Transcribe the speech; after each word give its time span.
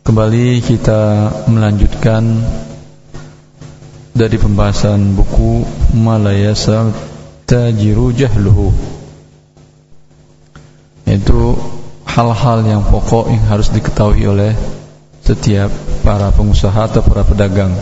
Kembali 0.00 0.64
kita 0.64 1.28
melanjutkan 1.44 2.24
dari 4.16 4.40
pembahasan 4.40 5.12
buku 5.12 5.60
Malayasa 5.92 6.88
Tajiru 7.44 8.08
Jahluhu 8.16 8.72
Itu 11.04 11.52
hal-hal 12.08 12.64
yang 12.64 12.80
pokok 12.88 13.28
yang 13.28 13.44
harus 13.44 13.68
diketahui 13.68 14.24
oleh 14.24 14.56
setiap 15.20 15.68
para 16.00 16.32
pengusaha 16.32 16.88
atau 16.88 17.04
para 17.04 17.20
pedagang. 17.20 17.76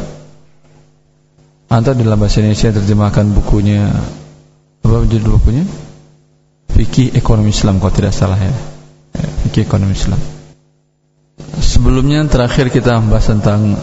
Atau 1.70 1.94
dalam 1.94 2.18
bahasa 2.18 2.42
Indonesia 2.42 2.74
terjemahkan 2.74 3.30
bukunya 3.30 3.94
Apa 4.82 5.06
judul 5.06 5.38
bukunya? 5.38 5.62
Fikih 6.74 7.14
Ekonomi 7.14 7.54
Islam 7.54 7.78
kalau 7.78 7.94
tidak 7.94 8.10
salah 8.10 8.40
ya, 8.42 8.50
Fikih 9.46 9.68
Ekonomi 9.68 9.94
Islam 9.94 10.37
Sebelumnya 11.38 12.26
terakhir 12.26 12.74
kita 12.74 12.98
membahas 12.98 13.30
tentang 13.30 13.78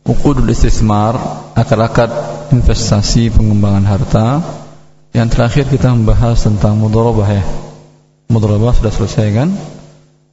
Ukudul 0.00 0.50
istismar 0.50 1.14
Akar-akar 1.54 2.10
investasi 2.50 3.30
pengembangan 3.30 3.86
harta. 3.86 4.26
Yang 5.14 5.28
terakhir 5.38 5.64
kita 5.70 5.94
membahas 5.94 6.42
tentang 6.42 6.82
mudorobah 6.82 7.30
ya. 7.30 7.44
Mudorobah 8.26 8.74
sudah 8.74 8.90
selesai 8.90 9.26
kan? 9.30 9.48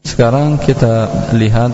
Sekarang 0.01 0.57
kita 0.57 1.09
lihat 1.37 1.69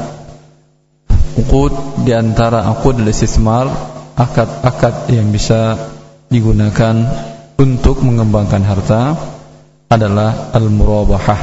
Ukud 1.39 2.03
di 2.03 2.11
antara 2.11 2.67
ukudul 2.75 3.07
istismar 3.07 3.71
Akad-akad 4.19 5.07
yang 5.09 5.31
bisa 5.31 5.79
digunakan 6.27 6.93
Untuk 7.55 8.03
mengembangkan 8.03 8.67
harta 8.67 9.15
Adalah 9.87 10.51
Al-Murabahah. 10.51 11.39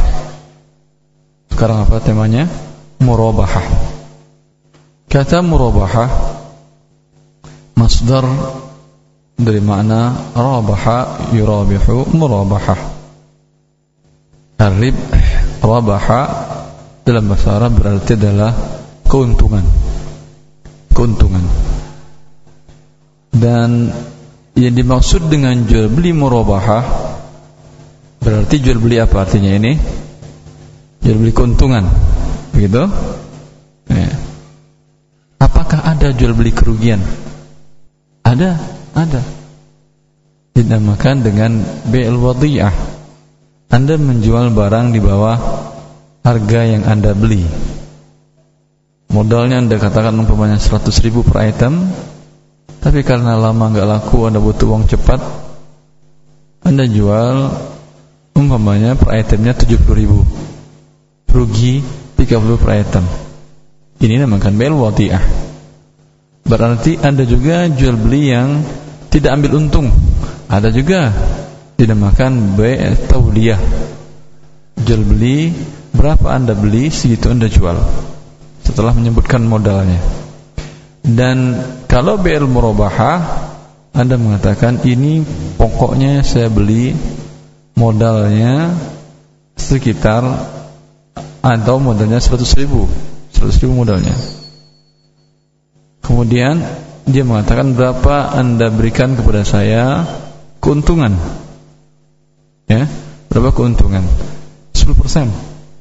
Sekarang 1.55 1.89
apa 1.89 2.01
temanya? 2.05 2.70
Murabahah 3.01 3.67
kata 5.09 5.41
murabahah 5.43 6.09
masdar 7.75 8.25
dari 9.41 9.61
makna 9.65 10.33
rabaha 10.37 11.33
yurabihu 11.33 12.13
murabahah 12.13 13.01
Arib 14.61 14.93
rabaha 15.65 16.23
dalam 17.01 17.33
bahasa 17.33 17.57
Arab 17.57 17.81
berarti 17.81 18.13
adalah 18.13 18.53
keuntungan. 19.09 19.65
Keuntungan. 20.93 21.41
Dan 23.33 23.89
yang 24.53 24.75
dimaksud 24.77 25.33
dengan 25.33 25.65
jual 25.65 25.89
beli 25.89 26.13
murabahah 26.13 26.85
berarti 28.21 28.61
jual 28.61 28.85
beli 28.85 29.01
apa 29.01 29.17
artinya 29.25 29.49
ini? 29.57 29.73
Jual 31.01 31.17
beli 31.17 31.33
keuntungan 31.33 31.89
Begitu? 32.55 32.83
Ya. 33.91 34.11
Apakah 35.41 35.81
ada 35.83 36.13
jual 36.15 36.37
beli 36.37 36.53
kerugian? 36.53 37.01
Ada, 38.27 38.61
ada. 38.95 39.23
Dinamakan 40.55 41.25
dengan 41.25 41.63
BL 41.89 42.17
wadiyah. 42.21 42.75
Anda 43.71 43.95
menjual 43.95 44.51
barang 44.51 44.91
di 44.91 45.01
bawah 45.01 45.39
harga 46.27 46.61
yang 46.67 46.85
Anda 46.87 47.15
beli. 47.15 47.47
Modalnya 49.11 49.59
Anda 49.59 49.79
katakan 49.79 50.15
umpamanya 50.15 50.59
100 50.59 50.91
ribu 51.03 51.27
per 51.27 51.51
item, 51.51 51.91
tapi 52.79 53.03
karena 53.03 53.35
lama 53.35 53.71
nggak 53.71 53.89
laku, 53.89 54.31
Anda 54.31 54.39
butuh 54.39 54.71
uang 54.71 54.87
cepat, 54.87 55.19
Anda 56.63 56.87
jual 56.87 57.51
umpamanya 58.39 58.95
per 58.95 59.19
itemnya 59.19 59.59
70 59.59 59.99
ribu. 59.99 60.23
Rugi 61.31 61.83
30 62.21 62.61
per. 62.61 62.85
Ini 64.01 64.15
namakan 64.21 64.53
bel 64.61 64.77
wadi'ah. 64.77 65.25
Berarti 66.45 67.01
Anda 67.01 67.25
juga 67.25 67.65
jual 67.73 67.97
beli 67.97 68.29
yang 68.29 68.61
tidak 69.09 69.41
ambil 69.41 69.57
untung. 69.57 69.89
Ada 70.45 70.69
juga 70.69 71.09
dinamakan 71.81 72.61
bai' 72.61 73.09
tauliyah. 73.09 73.61
Jual 74.85 75.01
beli 75.01 75.49
berapa 75.97 76.37
Anda 76.37 76.53
beli 76.53 76.93
segitu 76.93 77.33
Anda 77.33 77.49
jual. 77.49 77.81
Setelah 78.69 78.93
menyebutkan 78.93 79.41
modalnya. 79.41 80.01
Dan 81.01 81.57
kalau 81.89 82.21
BL 82.21 82.45
murabahah 82.45 83.49
Anda 83.97 84.21
mengatakan 84.21 84.85
ini 84.85 85.25
pokoknya 85.57 86.21
saya 86.21 86.53
beli 86.53 86.93
modalnya 87.81 88.77
sekitar 89.57 90.60
atau 91.41 91.81
modalnya 91.81 92.21
100 92.21 92.61
ribu. 92.61 92.85
100 93.33 93.61
ribu 93.65 93.73
modalnya. 93.73 94.13
Kemudian 96.05 96.61
dia 97.09 97.25
mengatakan 97.25 97.73
berapa 97.73 98.37
anda 98.37 98.69
berikan 98.69 99.17
kepada 99.17 99.45
saya 99.45 100.05
keuntungan. 100.61 101.17
Ya 102.69 102.87
berapa 103.33 103.51
keuntungan? 103.57 104.05
10% 104.77 105.31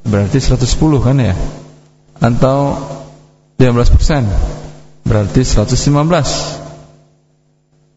berarti 0.08 0.38
110 0.40 1.04
kan 1.04 1.16
ya? 1.20 1.36
Atau 2.20 2.76
15% 3.60 5.04
berarti 5.04 5.40
115 5.44 6.60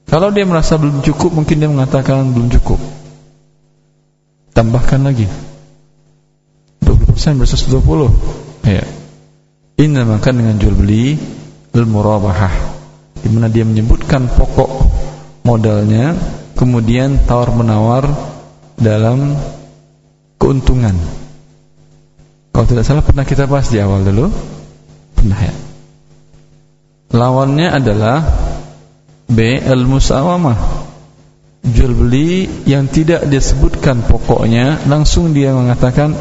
kalau 0.07 0.29
dia 0.29 0.45
merasa 0.45 0.77
belum 0.77 1.01
cukup 1.01 1.33
mungkin 1.33 1.57
dia 1.57 1.69
mengatakan 1.71 2.35
belum 2.35 2.51
cukup. 2.59 2.77
Tambahkan 4.53 5.01
lagi 5.01 5.25
20% 7.13 7.39
versus 7.39 7.69
20 7.69 8.67
ya 8.67 8.85
ini 9.77 9.89
namakan 9.89 10.33
dengan 10.41 10.55
jual 10.57 10.73
beli 10.73 11.17
al-murabahah 11.73 12.53
di 13.21 13.29
mana 13.31 13.47
dia 13.49 13.63
menyebutkan 13.63 14.27
pokok 14.27 14.71
modalnya 15.47 16.17
kemudian 16.57 17.21
tawar 17.25 17.51
menawar 17.53 18.05
dalam 18.77 19.35
keuntungan. 20.39 20.95
Kalau 22.53 22.65
tidak 22.67 22.85
salah 22.85 23.03
pernah 23.03 23.25
kita 23.25 23.47
bahas 23.49 23.71
di 23.71 23.79
awal 23.79 24.05
dulu? 24.05 24.27
Pernah 25.15 25.39
ya? 25.39 25.55
Lawannya 27.13 27.67
adalah 27.71 28.21
B 29.29 29.57
al-musawamah. 29.63 30.83
Jual 31.63 31.95
beli 31.95 32.43
yang 32.67 32.91
tidak 32.91 33.23
disebutkan 33.31 34.03
pokoknya 34.03 34.83
langsung 34.91 35.31
dia 35.31 35.55
mengatakan 35.55 36.11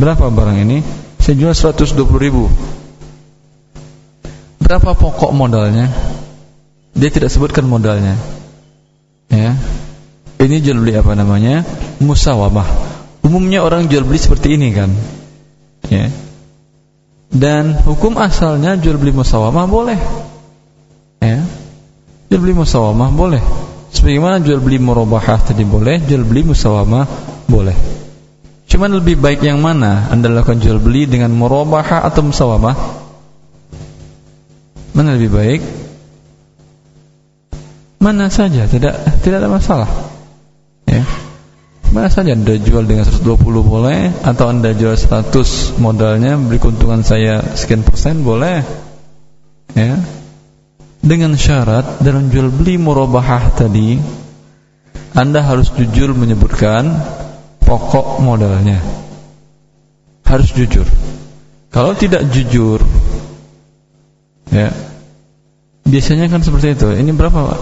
Berapa 0.00 0.32
barang 0.32 0.56
ini? 0.64 0.80
Saya 1.20 1.36
jual 1.36 1.52
120 1.52 2.08
ribu. 2.16 2.48
Berapa 4.56 4.96
pokok 4.96 5.36
modalnya? 5.36 5.92
Dia 6.96 7.12
tidak 7.12 7.28
sebutkan 7.28 7.68
modalnya. 7.68 8.16
Ya. 9.28 9.60
Ini 10.40 10.64
jual 10.64 10.80
beli 10.80 10.96
apa 10.96 11.12
namanya? 11.12 11.68
Musawabah 12.00 12.64
Umumnya 13.20 13.60
orang 13.60 13.92
jual 13.92 14.08
beli 14.08 14.16
seperti 14.16 14.56
ini 14.56 14.72
kan? 14.72 14.88
Ya. 15.92 16.08
Dan 17.28 17.76
hukum 17.84 18.16
asalnya 18.16 18.80
jual 18.80 18.96
beli 18.96 19.12
musawamah 19.12 19.68
boleh. 19.68 20.00
Ya. 21.20 21.44
Jual 22.32 22.40
beli 22.40 22.56
musawamah 22.56 23.12
boleh. 23.12 23.44
Sebagaimana 23.92 24.40
jual 24.40 24.64
beli 24.64 24.80
murabahah 24.80 25.42
tadi 25.50 25.66
boleh 25.66 25.98
Jual 26.06 26.22
beli 26.22 26.46
musawamah 26.46 27.04
boleh 27.50 27.99
Cuman 28.70 29.02
lebih 29.02 29.18
baik 29.18 29.42
yang 29.42 29.58
mana? 29.58 30.06
Anda 30.14 30.30
lakukan 30.30 30.62
jual 30.62 30.78
beli 30.78 31.10
dengan 31.10 31.34
murabahah 31.34 32.06
atau 32.06 32.22
musawamah? 32.22 32.78
Mana 34.94 35.18
lebih 35.18 35.34
baik? 35.34 35.60
Mana 37.98 38.30
saja, 38.30 38.70
tidak 38.70 38.94
tidak 39.26 39.42
ada 39.42 39.50
masalah. 39.50 39.90
Ya. 40.86 41.02
Mana 41.90 42.06
saja 42.06 42.30
Anda 42.38 42.54
jual 42.62 42.86
dengan 42.86 43.02
120 43.02 43.42
boleh 43.66 44.14
atau 44.22 44.46
Anda 44.46 44.70
jual 44.70 44.94
100 44.94 45.82
modalnya 45.82 46.38
beri 46.38 46.62
keuntungan 46.62 47.02
saya 47.02 47.42
sekian 47.58 47.82
persen 47.82 48.22
boleh. 48.22 48.62
Ya. 49.74 49.98
Dengan 51.02 51.34
syarat 51.34 51.98
dalam 51.98 52.30
jual 52.30 52.54
beli 52.54 52.78
murabahah 52.78 53.50
tadi 53.50 53.98
Anda 55.18 55.42
harus 55.42 55.74
jujur 55.74 56.14
menyebutkan 56.14 56.86
pokok 57.70 58.18
modalnya. 58.18 58.82
Harus 60.26 60.50
jujur. 60.50 60.86
Kalau 61.70 61.94
tidak 61.94 62.26
jujur 62.34 62.82
ya 64.50 64.74
biasanya 65.86 66.26
kan 66.26 66.42
seperti 66.42 66.74
itu. 66.74 66.90
Ini 66.90 67.14
berapa 67.14 67.38
Pak? 67.38 67.60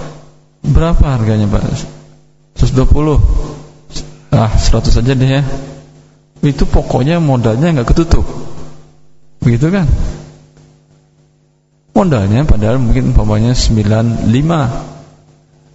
berapa 0.64 1.04
harganya 1.04 1.46
Pak? 1.46 1.62
120 2.56 3.20
ah 4.32 4.52
100 4.56 4.96
saja 4.96 5.12
deh 5.12 5.28
ya. 5.28 5.44
Itu 6.40 6.64
pokoknya 6.64 7.20
modalnya 7.20 7.76
nggak 7.76 7.92
ketutup. 7.92 8.24
Begitu 9.44 9.68
kan? 9.68 9.84
Modalnya 11.92 12.48
padahal 12.48 12.80
mungkin 12.80 13.12
umpamanya 13.12 13.52
95 13.52 14.24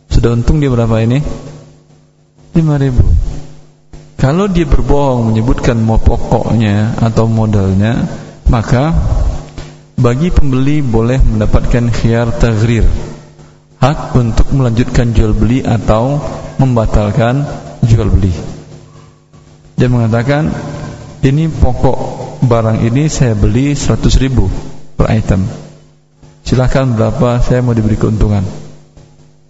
sudah 0.10 0.30
untung 0.34 0.58
dia 0.58 0.72
berapa 0.74 0.98
ini? 1.04 1.22
5000 2.58 3.43
kalau 4.24 4.48
dia 4.48 4.64
berbohong 4.64 5.36
menyebutkan 5.36 5.84
pokoknya 5.84 6.96
atau 6.96 7.28
modalnya, 7.28 8.08
maka 8.48 8.96
bagi 10.00 10.32
pembeli 10.32 10.80
boleh 10.80 11.20
mendapatkan 11.20 11.92
khiyar 11.92 12.32
taghrir. 12.40 12.88
Hak 13.84 14.16
untuk 14.16 14.48
melanjutkan 14.56 15.12
jual 15.12 15.36
beli 15.36 15.60
atau 15.60 16.24
membatalkan 16.56 17.44
jual 17.84 18.08
beli. 18.08 18.32
Dia 19.76 19.92
mengatakan 19.92 20.56
ini 21.20 21.52
pokok 21.52 22.00
barang 22.48 22.80
ini 22.80 23.12
saya 23.12 23.36
beli 23.36 23.76
100 23.76 24.24
ribu 24.24 24.48
per 24.96 25.12
item. 25.12 25.44
Silahkan 26.48 26.96
berapa 26.96 27.44
saya 27.44 27.60
mau 27.60 27.76
diberi 27.76 28.00
keuntungan. 28.00 28.48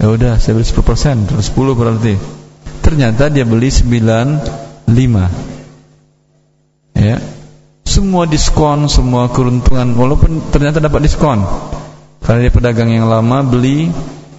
Ya 0.01 0.09
udah 0.09 0.41
saya 0.41 0.57
beli 0.57 0.65
10% 0.65 1.29
terus 1.29 1.53
10 1.53 1.77
berarti. 1.77 2.17
Ternyata 2.81 3.29
dia 3.29 3.45
beli 3.45 3.69
95 4.89 5.29
ya. 6.99 7.17
Semua 7.83 8.25
diskon 8.25 8.89
semua 8.89 9.29
keuntungan 9.29 9.93
walaupun 9.93 10.41
ternyata 10.49 10.81
dapat 10.81 11.05
diskon. 11.05 11.45
Karena 12.23 12.47
dia 12.47 12.53
pedagang 12.55 12.89
yang 12.89 13.11
lama 13.11 13.43
beli 13.43 13.91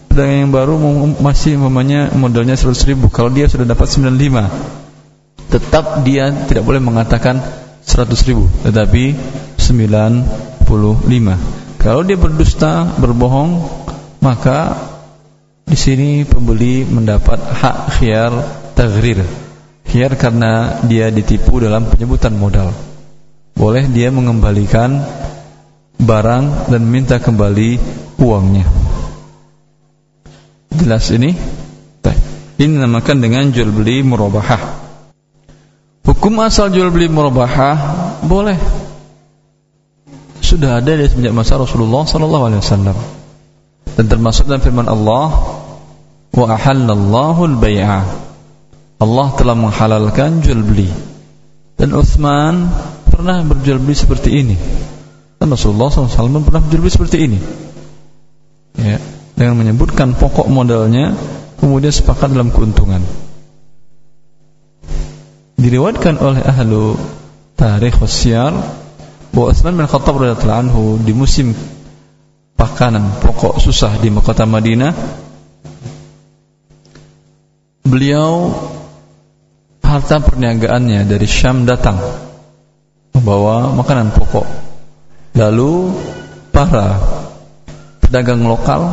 pedagang 0.09 0.49
yang 0.49 0.53
baru 0.55 0.75
masih 1.21 1.61
mamanya 1.61 2.11
modalnya 2.17 2.57
100 2.57 2.75
ribu. 2.91 3.13
Kalau 3.13 3.31
dia 3.31 3.47
sudah 3.47 3.69
dapat 3.69 3.87
95 3.93 4.85
tetap 5.55 6.03
dia 6.03 6.35
tidak 6.51 6.67
boleh 6.67 6.83
mengatakan 6.83 7.39
100 7.87 8.11
ribu 8.27 8.51
tetapi 8.67 9.15
95 9.55 10.67
kalau 11.79 12.03
dia 12.03 12.19
berdusta 12.19 12.91
berbohong 12.99 13.63
maka 14.19 14.75
di 15.63 15.79
sini 15.79 16.27
pembeli 16.27 16.83
mendapat 16.83 17.39
hak 17.39 17.77
khiar 17.95 18.33
taghrir 18.75 19.23
khiar 19.95 20.19
karena 20.19 20.83
dia 20.91 21.15
ditipu 21.15 21.63
dalam 21.63 21.87
penyebutan 21.87 22.35
modal 22.35 22.75
boleh 23.55 23.87
dia 23.87 24.11
mengembalikan 24.11 24.99
barang 26.03 26.75
dan 26.75 26.83
minta 26.83 27.23
kembali 27.23 27.79
uangnya. 28.19 28.67
Jelas 30.75 31.07
ini? 31.15 31.31
Ini 32.55 32.71
dinamakan 32.71 33.19
dengan 33.19 33.51
jual 33.51 33.71
beli 33.71 34.03
murabahah. 34.03 34.83
Hukum 36.07 36.39
asal 36.43 36.71
jual 36.71 36.91
beli 36.91 37.07
murabahah 37.11 37.75
boleh. 38.27 38.59
Sudah 40.43 40.79
ada 40.83 40.95
dari 40.99 41.11
sejak 41.11 41.35
masa 41.35 41.59
Rasulullah 41.59 42.07
sallallahu 42.07 42.45
alaihi 42.51 42.63
wasallam. 42.63 42.97
Dan 43.95 44.07
termasuk 44.11 44.51
dalam 44.51 44.63
firman 44.63 44.87
Allah, 44.91 45.31
"Wa 46.35 46.47
ahallallahu 46.59 47.41
al-bai'a." 47.55 48.34
Allah 49.05 49.37
telah 49.37 49.53
menghalalkan 49.53 50.41
jual 50.41 50.65
beli. 50.65 50.89
Dan 51.77 51.93
Utsman 51.93 52.73
pernah 53.05 53.45
berjual 53.45 53.77
beli 53.77 53.93
seperti 53.93 54.31
ini. 54.33 54.57
Dan 55.37 55.53
Rasulullah 55.53 55.93
SAW 55.93 56.41
pernah 56.41 56.65
berjual 56.65 56.81
beli 56.81 56.93
seperti 56.93 57.17
ini. 57.21 57.39
Ya, 58.81 58.99
dengan 59.37 59.61
menyebutkan 59.61 60.17
pokok 60.17 60.49
modalnya 60.49 61.13
kemudian 61.61 61.93
sepakat 61.93 62.33
dalam 62.33 62.49
keuntungan. 62.49 63.05
Diriwayatkan 65.61 66.19
oleh 66.19 66.43
ahlu 66.43 66.97
tarikh 67.55 68.01
wasyar 68.01 68.53
bahwa 69.31 69.47
Utsman 69.53 69.77
bin 69.77 69.87
Khattab 69.87 70.17
radhiyallahu 70.17 70.63
anhu 70.65 70.83
di 71.05 71.13
musim 71.13 71.53
pakanan 72.57 73.21
pokok 73.21 73.61
susah 73.61 73.99
di 73.99 74.09
kota 74.15 74.47
Madinah 74.47 74.95
beliau 77.85 78.51
harta 79.95 80.19
perniagaannya 80.19 81.07
dari 81.07 81.23
Syam 81.23 81.63
datang 81.71 81.95
membawa 83.15 83.71
makanan 83.71 84.11
pokok. 84.11 84.43
Lalu 85.39 85.95
para 86.51 86.99
pedagang 88.03 88.43
lokal 88.43 88.91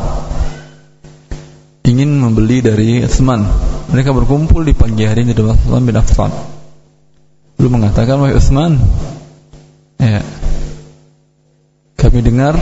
ingin 1.89 2.21
membeli 2.21 2.61
dari 2.61 3.01
Utsman. 3.01 3.41
Mereka 3.89 4.13
berkumpul 4.13 4.61
di 4.61 4.77
pagi 4.77 5.09
hari 5.09 5.25
di 5.25 5.33
rumah 5.33 5.57
Utsman 5.57 5.89
bin 5.89 5.97
Affan. 5.97 6.29
Lalu 7.57 7.67
mengatakan, 7.81 8.21
"Wahai 8.21 8.37
Utsman, 8.37 8.77
ya, 9.97 10.21
kami 11.97 12.21
dengar 12.21 12.53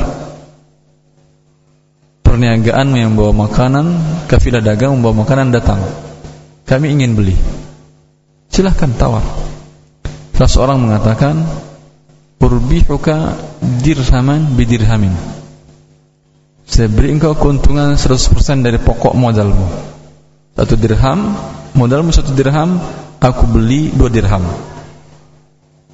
perniagaan 2.23 2.95
yang 2.95 3.19
membawa 3.19 3.51
makanan, 3.51 3.99
kafilah 4.31 4.63
dagang 4.63 4.95
membawa 4.95 5.27
makanan 5.27 5.51
datang. 5.51 5.83
Kami 6.63 6.95
ingin 6.95 7.19
beli. 7.19 7.58
Silahkan 8.49 8.91
tawar." 8.97 9.23
Salah 10.39 10.51
seorang 10.51 10.79
mengatakan 10.79 11.35
Urbihuka 12.39 13.35
dirhaman 13.83 14.55
bidirhamin 14.55 15.11
Saya 16.63 16.87
beri 16.87 17.11
engkau 17.11 17.35
keuntungan 17.35 17.99
100% 17.99 18.63
dari 18.63 18.79
pokok 18.79 19.19
modalmu 19.19 19.67
Satu 20.55 20.79
dirham 20.79 21.35
Modalmu 21.75 22.15
satu 22.15 22.31
dirham 22.31 22.79
Aku 23.19 23.51
beli 23.51 23.91
dua 23.91 24.07
dirham 24.07 24.47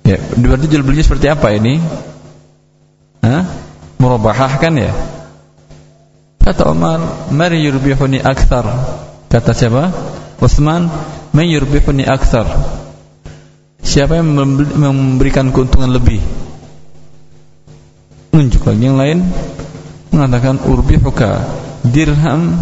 Ya, 0.06 0.22
berarti 0.22 0.70
jual 0.70 0.86
belinya 0.86 1.02
seperti 1.02 1.26
apa 1.34 1.50
ini? 1.58 1.82
Hah? 3.26 3.42
Murabahah 3.98 4.62
kan 4.62 4.78
ya? 4.78 4.94
Kata 6.38 6.70
Umar, 6.70 7.02
"Mari 7.34 7.66
yurbihuni 7.66 8.22
akthar." 8.22 8.70
Kata 9.34 9.58
siapa? 9.58 9.90
Utsman, 10.38 10.94
"Man 11.36 11.52
yurbihuni 11.52 12.08
akthar?" 12.08 12.48
Siapa 13.86 14.18
yang 14.18 14.34
memberikan 14.74 15.54
keuntungan 15.54 15.92
lebih? 15.94 16.18
Menunjuk 18.34 18.66
lagi 18.66 18.82
yang 18.82 18.98
lain 18.98 19.20
mengatakan 20.10 20.58
urbihuka 20.64 21.44
dirham 21.86 22.58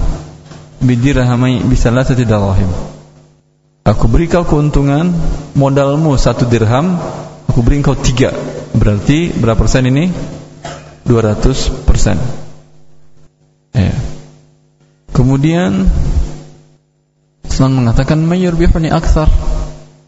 bidirhamai 0.84 1.64
bisalasati 1.64 2.28
darahim. 2.28 2.68
Aku 3.88 4.12
beri 4.12 4.28
kau 4.28 4.44
keuntungan 4.44 5.16
modalmu 5.56 6.16
satu 6.20 6.44
dirham, 6.48 7.00
aku 7.48 7.60
beri 7.64 7.80
kau 7.80 7.96
tiga. 7.96 8.36
Berarti 8.76 9.32
berapa 9.32 9.60
persen 9.60 9.88
ini? 9.88 10.12
200 11.08 11.88
persen. 11.88 12.16
Ya. 13.76 13.96
Kemudian 15.12 15.88
Usman 17.54 17.86
mengatakan 17.86 18.18
mayurbihuni 18.18 18.90
akthar 18.90 19.30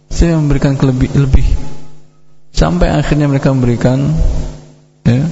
saya 0.09 0.33
memberikan 0.33 0.73
kelebih 0.81 1.13
lebih. 1.13 1.45
Sampai 2.49 2.89
akhirnya 2.89 3.29
mereka 3.29 3.53
memberikan 3.53 4.01
ya 5.05 5.29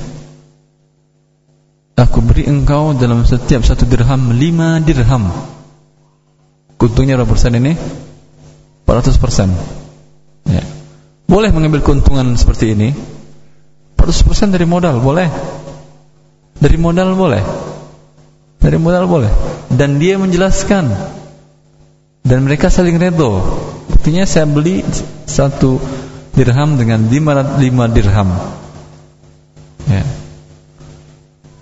aku 1.97 2.21
beri 2.21 2.45
engkau 2.45 2.93
dalam 2.93 3.25
setiap 3.25 3.65
satu 3.65 3.89
dirham 3.89 4.29
lima 4.29 4.77
dirham. 4.77 5.25
Kuntungnya 6.77 7.17
berapa 7.17 7.33
persen 7.33 7.57
ini? 7.57 7.73
400 8.85 9.17
persen. 9.17 9.49
Ya. 10.45 10.61
boleh 11.25 11.49
mengambil 11.49 11.81
keuntungan 11.81 12.29
seperti 12.37 12.77
ini? 12.77 12.93
400 13.97 14.21
persen 14.21 14.53
dari 14.53 14.69
modal 14.69 15.01
boleh. 15.01 15.33
Dari 16.61 16.77
modal 16.77 17.17
boleh. 17.17 17.41
Dari 18.61 18.77
modal 18.77 19.09
boleh. 19.09 19.33
Dan 19.73 19.97
dia 19.97 20.21
menjelaskan 20.21 20.93
dan 22.23 22.47
mereka 22.47 22.71
saling 22.71 22.95
redo 22.95 23.43
Buktinya 24.03 24.27
saya 24.27 24.43
beli 24.43 24.83
satu 25.23 25.79
dirham 26.35 26.75
dengan 26.75 27.07
lima, 27.07 27.39
lima 27.55 27.87
dirham. 27.87 28.35
Ya. 29.87 30.03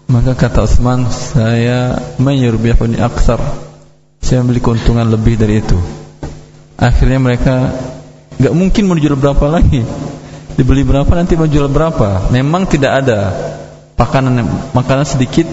Maka 0.09 0.33
kata 0.33 0.65
Utsman, 0.65 1.05
saya 1.11 2.01
mayurbihuni 2.17 2.97
aksar. 2.97 3.37
Saya 4.25 4.41
beli 4.41 4.57
keuntungan 4.57 5.05
lebih 5.05 5.37
dari 5.37 5.61
itu. 5.61 5.77
Akhirnya 6.81 7.21
mereka 7.21 7.77
nggak 8.41 8.53
mungkin 8.57 8.89
mau 8.89 8.97
dijual 8.97 9.21
berapa 9.21 9.45
lagi. 9.53 9.85
Dibeli 10.57 10.81
berapa 10.81 11.13
nanti 11.13 11.37
mau 11.37 11.45
jual 11.45 11.69
berapa. 11.69 12.33
Memang 12.33 12.65
tidak 12.65 13.05
ada 13.05 13.19
makanan 14.01 14.49
makanan 14.73 15.05
sedikit 15.05 15.45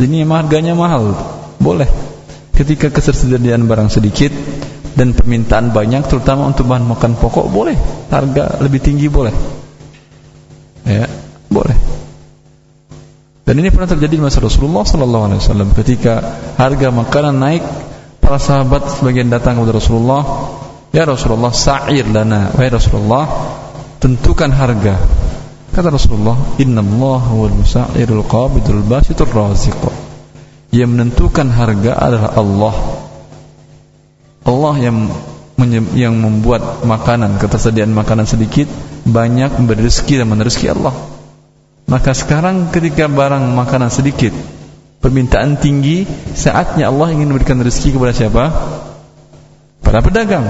ini 0.00 0.24
harganya 0.24 0.72
mahal. 0.72 1.12
Boleh. 1.60 2.09
Ketika 2.60 2.92
ketersediaan 2.92 3.64
barang 3.64 3.88
sedikit, 3.88 4.28
dan 5.00 5.14
permintaan 5.14 5.70
banyak 5.70 6.06
terutama 6.06 6.50
untuk 6.50 6.66
bahan 6.66 6.84
makan 6.86 7.16
pokok 7.18 7.46
boleh. 7.48 7.76
Harga 8.10 8.58
lebih 8.60 8.82
tinggi 8.82 9.06
boleh. 9.06 9.32
Ya 10.84 11.06
boleh. 11.48 11.76
Dan 13.48 13.58
ini 13.58 13.72
pernah 13.72 13.90
terjadi 13.90 14.14
di 14.14 14.22
masa 14.22 14.44
Rasulullah 14.44 14.84
sallallahu 14.86 15.24
alaihi 15.30 15.40
wasallam. 15.40 15.68
Ketika 15.74 16.20
harga 16.60 16.88
makanan 16.92 17.34
naik 17.40 17.64
para 18.20 18.38
sahabat 18.38 19.00
sebagian 19.00 19.32
datang 19.32 19.58
kepada 19.58 19.80
Rasulullah 19.80 20.22
ya 20.92 21.08
Rasulullah 21.08 21.50
sa'ir 21.50 22.06
lana. 22.10 22.54
Wahai 22.54 22.70
Rasulullah 22.70 23.24
tentukan 23.98 24.52
harga. 24.52 25.00
Kata 25.70 25.88
Rasulullah 25.88 26.58
innallaha 26.58 27.30
wal 27.30 27.54
musa'irul 27.54 28.26
qabidul 28.26 28.82
basitur 28.82 29.30
raziq 29.30 30.09
yang 30.70 30.94
menentukan 30.94 31.50
harga 31.50 31.92
adalah 31.98 32.30
Allah 32.34 32.76
Allah 34.46 34.74
yang 34.80 34.96
yang 35.92 36.14
membuat 36.16 36.82
makanan 36.88 37.36
ketersediaan 37.36 37.92
makanan 37.92 38.24
sedikit 38.24 38.70
banyak 39.04 39.60
memberi 39.60 39.84
rezeki 39.84 40.24
dan 40.24 40.26
meneruskan 40.32 40.72
Allah 40.80 40.94
Maka 41.90 42.14
sekarang 42.14 42.70
ketika 42.70 43.10
barang 43.10 43.50
makanan 43.50 43.90
sedikit, 43.90 44.30
permintaan 45.02 45.58
tinggi, 45.58 46.06
saatnya 46.38 46.86
Allah 46.86 47.10
ingin 47.10 47.34
memberikan 47.34 47.58
rezeki 47.58 47.98
kepada 47.98 48.14
siapa? 48.14 48.44
Para 49.82 49.98
pedagang. 49.98 50.46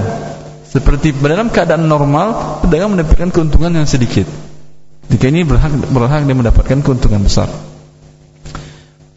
Seperti 0.69 1.17
dalam 1.17 1.49
keadaan 1.49 1.89
normal, 1.89 2.61
pedagang 2.61 2.93
mendapatkan 2.93 3.33
keuntungan 3.33 3.73
yang 3.73 3.89
sedikit. 3.89 4.29
Jika 5.09 5.33
ini 5.33 5.41
berhak 5.41 5.73
berhak 5.89 6.29
dia 6.29 6.37
mendapatkan 6.37 6.77
keuntungan 6.85 7.25
besar. 7.25 7.49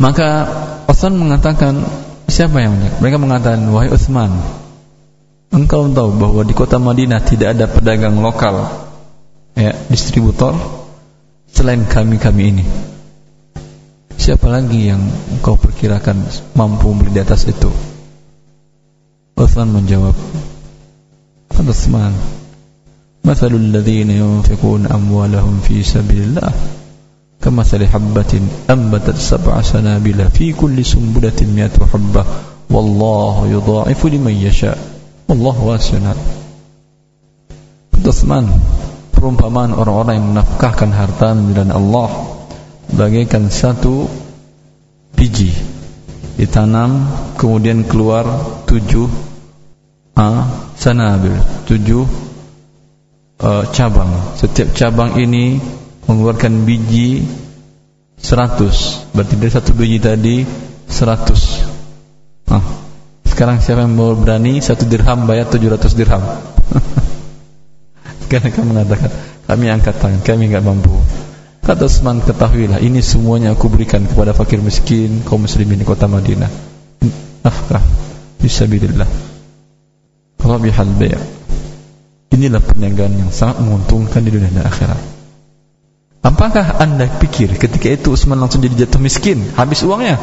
Maka 0.01 0.49
Utsman 0.90 1.16
mengatakan, 1.16 1.80
siapa 2.28 2.60
yang 2.60 2.76
banyak? 2.76 2.94
Mereka 3.00 3.18
mengatakan, 3.22 3.62
wahai 3.72 3.90
Utsman, 3.94 4.32
engkau 5.54 5.88
tahu 5.90 6.10
bahwa 6.18 6.42
di 6.44 6.54
kota 6.54 6.78
Madinah 6.78 7.22
tidak 7.24 7.58
ada 7.58 7.66
pedagang 7.70 8.20
lokal, 8.20 8.68
ya, 9.56 9.74
distributor 9.88 10.56
selain 11.50 11.88
kami-kami 11.88 12.44
ini. 12.52 12.66
Siapa 14.20 14.52
lagi 14.52 14.92
yang 14.92 15.02
kau 15.40 15.56
perkirakan 15.56 16.28
mampu 16.54 16.92
membeli 16.92 17.16
di 17.16 17.22
atas 17.24 17.48
itu? 17.48 17.72
Uthman 19.40 19.72
menjawab, 19.72 20.16
Uthman, 21.56 22.40
مثل 23.26 23.56
الذين 23.56 24.10
ينفقون 24.10 24.88
أموالهم 24.88 25.60
في 25.68 25.84
سبيل 25.84 26.24
الله 26.24 26.52
كمثل 27.44 27.88
حبة 27.88 28.34
أنبتت 28.70 29.18
سبع 29.18 29.62
سنابل 29.62 30.20
في 30.36 30.54
كل 30.54 30.86
سنبلة 30.86 31.40
مئة 31.56 31.76
حبة 31.94 32.24
والله 32.70 33.48
يضاعف 33.48 34.06
لمن 34.06 34.36
يشاء 34.36 34.78
والله 35.30 35.56
واسع 35.64 36.14
Uthman 38.10 38.50
perumpamaan 39.16 39.70
orang-orang 39.72 40.16
yang 40.18 40.28
menafkahkan 40.34 40.90
harta 40.92 41.38
dan 41.56 41.70
Allah 41.70 42.10
bagaikan 42.92 43.54
satu 43.54 44.10
biji 45.14 45.54
ditanam 46.36 47.06
kemudian 47.38 47.86
keluar 47.86 48.26
tujuh 48.66 49.08
uh, 50.18 50.42
sanabil 50.74 51.38
tujuh 51.70 52.04
uh, 53.46 53.64
cabang 53.72 54.10
setiap 54.36 54.74
cabang 54.74 55.16
ini 55.22 55.62
mengeluarkan 56.07 56.65
biji 56.65 57.25
seratus 58.19 59.05
berarti 59.13 59.35
dari 59.37 59.53
satu 59.53 59.71
biji 59.77 59.99
tadi 60.01 60.37
seratus 60.89 61.65
ah, 62.49 62.65
sekarang 63.27 63.61
siapa 63.61 63.85
yang 63.85 63.97
mau 63.97 64.17
berani 64.17 64.61
satu 64.61 64.87
dirham 64.89 65.27
bayar 65.29 65.49
tujuh 65.49 65.69
ratus 65.73 65.93
dirham 65.97 66.23
Karena 68.35 68.51
kamu 68.51 68.67
mengatakan 68.75 69.11
kami 69.47 69.65
angkat 69.71 69.95
tangan, 70.01 70.21
kami 70.27 70.51
enggak 70.51 70.65
mampu. 70.67 70.91
Kata 71.63 71.87
Utsman, 71.87 72.19
ketahuilah 72.19 72.83
ini 72.83 72.99
semuanya 72.99 73.55
aku 73.55 73.71
berikan 73.71 74.05
kepada 74.05 74.37
fakir 74.37 74.59
miskin 74.59 75.23
kaum 75.25 75.47
muslimin 75.47 75.81
di 75.81 75.87
kota 75.87 76.11
Madinah. 76.11 76.51
Nafkah 77.47 77.85
fisabilillah. 78.43 79.07
Rabihal 80.43 80.93
bay'. 80.99 81.17
Inilah 82.35 82.59
perniagaan 82.59 83.15
yang 83.17 83.31
sangat 83.31 83.63
menguntungkan 83.63 84.21
di 84.27 84.35
dunia 84.35 84.51
dan 84.51 84.67
akhirat. 84.67 85.14
Apakah 86.25 86.81
anda 86.81 87.05
pikir 87.05 87.53
ketika 87.61 87.93
itu 87.93 88.17
Utsman 88.17 88.41
langsung 88.41 88.65
jadi 88.65 88.89
jatuh 88.89 88.97
miskin, 88.97 89.45
habis 89.61 89.85
uangnya? 89.85 90.17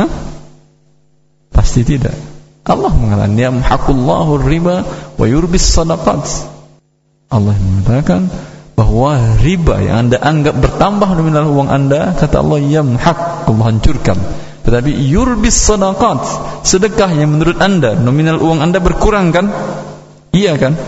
Hah? 0.00 0.10
Pasti 1.52 1.84
tidak. 1.84 2.16
Allah 2.64 2.92
mengatakan, 2.96 3.36
"Yamhaqullahu 3.36 4.40
riba 4.48 4.88
wa 5.20 5.26
yurbis 5.28 5.68
sadaqat." 5.68 6.24
Allah 7.28 7.52
mengatakan 7.52 8.32
bahwa 8.78 9.36
riba 9.42 9.76
yang 9.84 10.08
anda 10.08 10.16
anggap 10.22 10.56
bertambah 10.56 11.08
nominal 11.18 11.50
uang 11.50 11.68
anda 11.68 12.14
kata 12.14 12.40
Allah 12.40 12.62
yamhaq 12.62 13.50
Allah 13.50 13.64
hancurkan 13.74 14.16
tetapi 14.62 14.94
yurbis 14.94 15.58
sadaqat 15.58 16.22
sedekah 16.62 17.10
yang 17.10 17.34
menurut 17.34 17.58
anda 17.58 17.98
nominal 17.98 18.38
uang 18.38 18.62
anda 18.62 18.78
berkurang 18.78 19.34
kan 19.34 19.50
iya 20.30 20.54
kan 20.54 20.78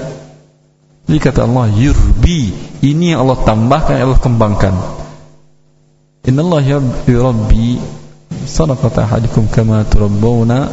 jadi 1.11 1.27
kata 1.27 1.43
Allah 1.43 1.67
yurbi. 1.75 2.55
Ini 2.87 3.19
yang 3.19 3.27
Allah 3.27 3.43
tambahkan 3.43 3.99
yang 3.99 4.15
Allah 4.15 4.23
kembangkan. 4.23 4.75
Innallaha 6.23 6.79
yurabbi 7.11 7.83
sadaqata 8.47 9.11
ahadikum 9.11 9.51
kama 9.51 9.83
turabbawna 9.91 10.71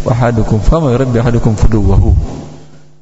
wa 0.00 0.10
ahadukum 0.16 0.64
fama 0.64 0.96
yurabbi 0.96 1.20
ahadukum 1.20 1.60
fuduwahu. 1.60 2.16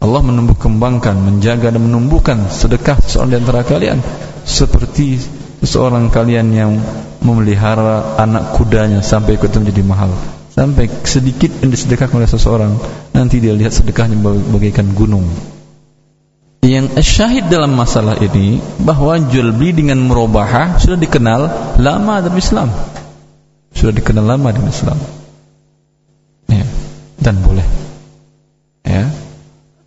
Allah 0.03 0.19
menumbuh 0.19 0.59
kembangkan, 0.59 1.15
menjaga 1.15 1.71
dan 1.71 1.79
menumbuhkan 1.79 2.51
sedekah 2.51 2.99
seorang 3.07 3.31
di 3.31 3.37
antara 3.39 3.63
kalian. 3.63 4.03
Seperti 4.43 5.15
seorang 5.63 6.11
kalian 6.11 6.51
yang 6.51 6.75
memelihara 7.23 8.19
anak 8.19 8.59
kudanya 8.59 8.99
sampai 8.99 9.39
ikut 9.39 9.55
menjadi 9.55 9.87
mahal. 9.87 10.11
Sampai 10.59 10.91
sedikit 11.07 11.55
yang 11.63 11.71
disedekahkan 11.71 12.19
oleh 12.19 12.27
seseorang, 12.27 12.75
nanti 13.15 13.39
dia 13.39 13.55
lihat 13.55 13.71
sedekahnya 13.71 14.19
bagaikan 14.51 14.91
gunung. 14.91 15.23
Yang 16.59 17.01
syahid 17.07 17.47
dalam 17.47 17.79
masalah 17.79 18.19
ini 18.19 18.59
bahwa 18.83 19.15
jual 19.31 19.55
beli 19.55 19.79
dengan 19.79 20.03
merubah 20.03 20.77
sudah 20.83 20.99
dikenal 20.99 21.41
lama 21.79 22.15
dalam 22.19 22.35
Islam. 22.35 22.69
Sudah 23.71 23.95
dikenal 23.95 24.27
lama 24.27 24.49
dalam 24.51 24.67
Islam. 24.67 24.99
Ya, 26.51 26.67
dan 27.23 27.41
boleh. 27.47 27.67
Ya, 28.83 29.07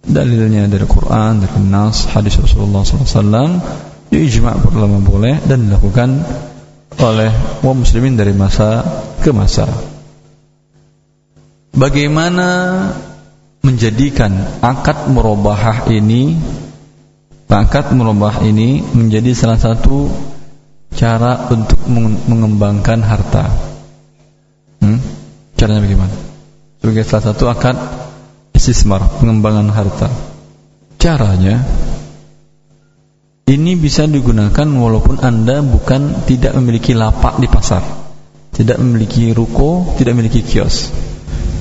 dalilnya 0.05 0.71
dari 0.71 0.87
Quran, 0.87 1.43
dari 1.43 1.59
Nas, 1.59 2.07
hadis 2.07 2.39
Rasulullah 2.39 2.87
SAW, 2.87 3.59
ijma' 4.11 4.55
ulama 4.71 4.99
boleh 5.03 5.43
dan 5.43 5.67
dilakukan 5.67 6.23
oleh 6.99 7.31
kaum 7.63 7.83
muslimin 7.83 8.15
dari 8.19 8.35
masa 8.35 8.83
ke 9.19 9.31
masa. 9.31 9.67
Bagaimana 11.71 12.47
menjadikan 13.61 14.33
akad 14.61 15.09
murabahah 15.13 15.85
ini 15.93 16.37
akad 17.51 17.91
murabah 17.91 18.41
ini 18.47 18.79
menjadi 18.81 19.35
salah 19.35 19.59
satu 19.59 20.07
cara 20.95 21.51
untuk 21.51 21.79
mengembangkan 22.27 22.99
harta. 23.03 23.47
Hmm? 24.79 24.99
Caranya 25.59 25.83
bagaimana? 25.83 26.15
Sebagai 26.79 27.03
salah 27.05 27.25
satu 27.31 27.43
akad 27.51 27.75
istismar, 28.55 29.03
pengembangan 29.19 29.67
harta. 29.69 30.07
Caranya 31.01 31.61
ini 33.51 33.75
bisa 33.75 34.07
digunakan 34.07 34.63
walaupun 34.63 35.19
Anda 35.19 35.59
bukan 35.59 36.23
tidak 36.23 36.55
memiliki 36.55 36.95
lapak 36.95 37.41
di 37.43 37.51
pasar, 37.51 37.83
tidak 38.55 38.79
memiliki 38.79 39.35
ruko, 39.35 39.91
tidak 39.99 40.15
memiliki 40.15 40.39
kios. 40.39 40.87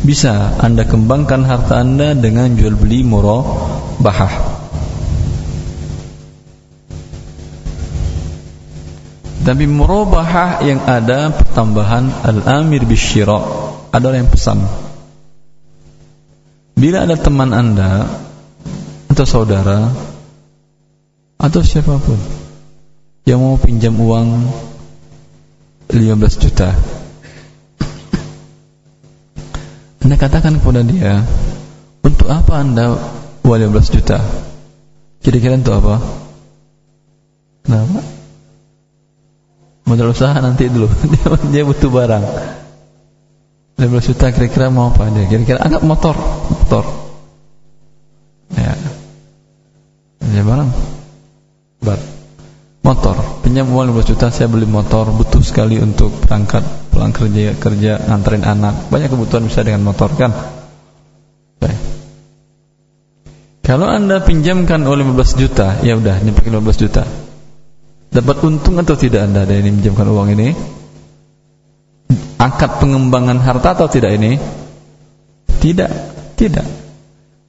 Bisa 0.01 0.57
Anda 0.57 0.89
kembangkan 0.89 1.45
harta 1.45 1.85
Anda 1.85 2.17
dengan 2.17 2.57
jual 2.57 2.73
beli 2.73 3.05
bahah. 4.01 4.61
Tapi 9.41 9.65
murabahah 9.65 10.61
yang 10.65 10.85
ada 10.85 11.33
pertambahan 11.33 12.13
al-amir 12.29 12.85
bisyira 12.85 13.41
adalah 13.89 14.21
yang 14.21 14.29
pesan 14.29 14.61
Bila 16.77 17.09
ada 17.09 17.17
teman 17.17 17.51
anda 17.57 18.05
Atau 19.09 19.25
saudara 19.25 19.91
Atau 21.41 21.65
siapa 21.65 21.97
pun 21.97 22.21
Yang 23.25 23.41
mau 23.41 23.57
pinjam 23.57 23.97
uang 23.97 24.29
15 25.89 26.45
juta 26.45 27.00
Anda 30.01 30.17
katakan 30.17 30.61
kepada 30.61 30.81
dia 30.85 31.25
Untuk 32.05 32.29
apa 32.29 32.61
anda 32.61 32.97
uang 33.45 33.61
15 33.73 33.95
juta 33.97 34.19
Kira-kira 35.21 35.61
untuk 35.61 35.77
apa 35.77 36.01
Kenapa 37.65 38.01
Modal 39.85 40.15
usaha 40.15 40.37
nanti 40.39 40.71
dulu 40.71 40.89
Dia 41.53 41.63
butuh 41.67 41.91
barang 41.91 42.25
15 43.81 44.13
juta 44.13 44.29
kira-kira 44.29 44.69
mau 44.69 44.93
apa 44.93 45.09
dia? 45.09 45.25
Kira-kira 45.25 45.65
anggap 45.65 45.81
motor, 45.81 46.13
motor. 46.53 46.85
Ya. 48.53 48.77
Ya 50.37 50.43
barang. 50.45 50.69
Motor. 52.91 53.47
Pinjam 53.47 53.71
uang 53.71 53.95
15 53.95 54.11
juta 54.11 54.35
saya 54.35 54.51
beli 54.51 54.67
motor, 54.67 55.15
butuh 55.15 55.39
sekali 55.47 55.79
untuk 55.79 56.11
berangkat 56.27 56.67
pulang 56.91 57.15
kerja 57.15 57.55
kerja 57.55 58.03
nganterin 58.03 58.43
anak. 58.43 58.91
Banyak 58.91 59.15
kebutuhan 59.15 59.47
bisa 59.47 59.63
dengan 59.63 59.87
motor 59.87 60.11
kan? 60.19 60.35
Baik. 61.63 61.79
Kalau 63.63 63.87
Anda 63.87 64.19
pinjamkan 64.19 64.83
oleh 64.91 65.07
15 65.07 65.39
juta, 65.39 65.79
ya 65.87 65.95
udah, 65.95 66.19
pakai 66.19 66.51
15 66.51 66.83
juta. 66.83 67.07
Dapat 68.11 68.37
untung 68.43 68.75
atau 68.83 68.99
tidak 68.99 69.23
Anda 69.23 69.47
dari 69.47 69.63
ini 69.63 69.71
pinjamkan 69.79 70.11
uang 70.11 70.29
ini? 70.35 70.49
akad 72.41 72.83
pengembangan 72.83 73.39
harta 73.39 73.79
atau 73.79 73.87
tidak 73.87 74.19
ini? 74.19 74.35
Tidak, 75.63 75.91
tidak. 76.35 76.67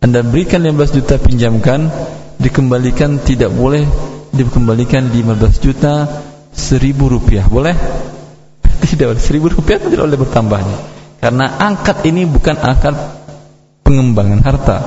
Anda 0.05 0.21
berikan 0.21 0.61
15 0.61 1.01
juta 1.01 1.17
pinjamkan, 1.17 1.89
dikembalikan 2.37 3.17
tidak 3.25 3.49
boleh 3.55 4.10
dikembalikan 4.31 5.11
di 5.11 5.23
15 5.23 5.63
juta 5.63 6.07
seribu 6.51 7.11
rupiah. 7.11 7.47
Boleh? 7.47 7.75
Tidak 8.89 9.05
boleh. 9.07 9.21
Seribu 9.21 9.51
rupiah 9.51 9.79
tidak 9.79 10.03
boleh 10.07 10.19
bertambahnya. 10.19 10.77
Karena 11.21 11.45
angkat 11.61 12.01
ini 12.09 12.25
bukan 12.25 12.57
angkat 12.57 12.95
pengembangan 13.85 14.41
harta. 14.41 14.77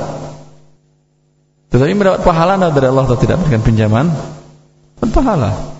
Tetapi 1.71 1.93
mendapat 1.95 2.27
pahala 2.27 2.59
dari 2.71 2.87
Allah 2.91 3.07
atau 3.07 3.19
tidak 3.19 3.43
berikan 3.43 3.63
pinjaman. 3.63 4.07
Berpahala 4.99 5.75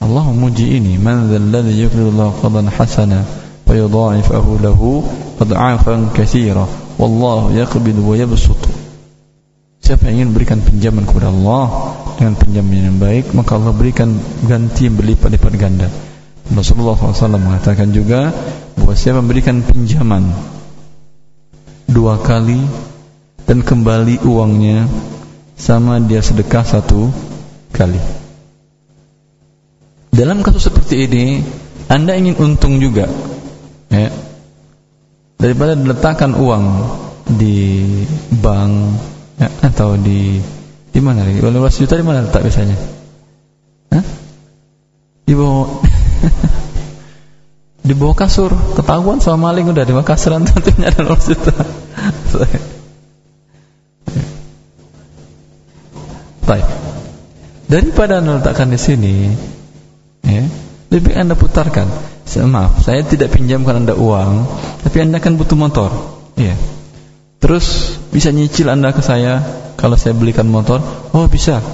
Allah 0.00 0.24
memuji 0.32 0.80
ini. 0.80 0.96
Man 0.96 1.28
dzalladzi 1.28 1.76
yuqridu 1.76 2.12
Allah 2.16 2.32
qadan 2.40 2.66
hasana 2.72 3.20
wa 3.68 3.72
yudha'ifahu 3.76 4.50
lahu 4.64 5.04
ad'afan 5.36 6.12
katsira. 6.16 6.64
Wallahu 6.96 7.52
yaqbidu 7.52 8.00
wa 8.00 8.16
yabsutu. 8.16 8.68
Siapa 9.80 10.08
yang 10.08 10.24
ingin 10.24 10.30
berikan 10.36 10.60
pinjaman 10.60 11.04
kepada 11.04 11.28
Allah 11.28 11.99
dengan 12.20 12.36
pinjaman 12.36 12.84
yang 12.84 13.00
baik 13.00 13.32
maka 13.32 13.56
Allah 13.56 13.72
berikan 13.72 14.12
ganti 14.44 14.84
yang 14.84 15.00
berlipat-lipat 15.00 15.52
ganda. 15.56 15.88
Rasulullah 16.52 16.92
SAW 16.92 17.40
mengatakan 17.40 17.96
juga 17.96 18.28
bahwa 18.76 18.92
siapa 18.92 19.24
memberikan 19.24 19.64
pinjaman 19.64 20.28
dua 21.88 22.20
kali 22.20 22.60
dan 23.48 23.64
kembali 23.64 24.20
uangnya 24.20 24.84
sama 25.56 25.96
dia 26.04 26.20
sedekah 26.20 26.60
satu 26.60 27.08
kali. 27.72 27.96
Dalam 30.12 30.44
kasus 30.44 30.68
seperti 30.68 31.08
ini 31.08 31.40
Anda 31.88 32.18
ingin 32.18 32.36
untung 32.36 32.76
juga 32.82 33.08
ya, 33.88 34.10
Daripada 35.40 35.78
diletakkan 35.78 36.34
uang 36.34 36.66
Di 37.30 37.80
bank 38.42 38.72
ya, 39.38 39.48
Atau 39.70 39.96
di 39.96 40.42
Di 40.90 41.00
mana 41.00 41.22
lagi? 41.22 41.38
15 41.38 41.80
juta 41.86 41.94
di 41.96 42.04
mana 42.04 42.26
letak 42.26 42.42
biasanya? 42.42 42.76
Hah? 43.94 44.04
Di 45.26 45.34
bawah 45.34 45.82
Di 47.86 47.94
bawah 47.94 48.16
kasur 48.18 48.52
Ketahuan 48.74 49.22
sama 49.22 49.50
maling 49.50 49.70
udah 49.70 49.84
di 49.86 49.92
bawah 49.94 50.04
kasur 50.06 50.34
Tentunya 50.42 50.90
ada 50.90 51.06
15 51.06 51.30
juta 51.30 51.54
Baik 56.50 56.66
Daripada 57.70 58.18
Anda 58.18 58.42
letakkan 58.42 58.66
di 58.74 58.78
sini 58.82 59.30
ya, 60.30 60.44
lebih 60.90 61.14
anda 61.16 61.34
putarkan 61.34 61.86
maaf 62.46 62.86
saya 62.86 63.02
tidak 63.02 63.34
pinjamkan 63.34 63.82
anda 63.82 63.98
uang 63.98 64.46
tapi 64.86 65.02
anda 65.02 65.18
kan 65.18 65.34
butuh 65.34 65.58
motor 65.58 65.90
ya 66.38 66.54
terus 67.42 67.98
bisa 68.14 68.30
nyicil 68.30 68.70
anda 68.70 68.94
ke 68.94 69.02
saya 69.02 69.42
kalau 69.80 69.96
saya 69.96 70.12
belikan 70.12 70.44
motor 70.46 70.84
oh 71.16 71.24
bisa. 71.26 71.64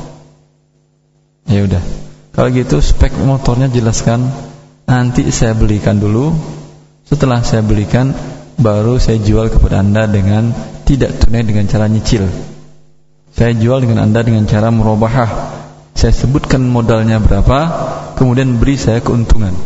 Ya 1.50 1.66
udah. 1.66 1.82
Kalau 2.30 2.48
gitu 2.54 2.78
spek 2.78 3.12
motornya 3.18 3.66
jelaskan. 3.66 4.22
Nanti 4.86 5.26
saya 5.34 5.58
belikan 5.58 5.98
dulu. 5.98 6.30
Setelah 7.02 7.42
saya 7.42 7.66
belikan 7.66 8.14
baru 8.54 9.02
saya 9.02 9.18
jual 9.18 9.50
kepada 9.50 9.82
anda 9.82 10.06
dengan 10.06 10.54
tidak 10.86 11.18
tunai 11.18 11.42
dengan 11.42 11.66
cara 11.66 11.90
nyicil. 11.90 12.22
Saya 13.34 13.52
jual 13.52 13.82
dengan 13.82 14.06
anda 14.06 14.22
dengan 14.22 14.46
cara 14.46 14.70
merubah 14.70 15.12
saya 15.96 16.12
sebutkan 16.12 16.60
modalnya 16.60 17.16
berapa 17.16 17.58
kemudian 18.20 18.60
beri 18.60 18.76
saya 18.76 19.00
keuntungan. 19.00 19.56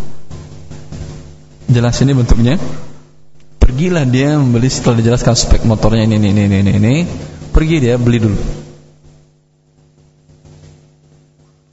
Jelas 1.66 1.98
ini 2.06 2.14
bentuknya? 2.14 2.54
Pergilah 3.58 4.06
dia 4.06 4.38
membeli 4.38 4.70
setelah 4.70 5.02
dijelaskan 5.02 5.34
spek 5.34 5.62
motornya 5.66 6.06
ini 6.06 6.22
ini 6.22 6.30
ini 6.30 6.56
ini 6.62 6.72
ini 6.78 6.94
pergi 7.50 7.76
dia 7.82 7.98
beli 7.98 8.18
dulu. 8.22 8.40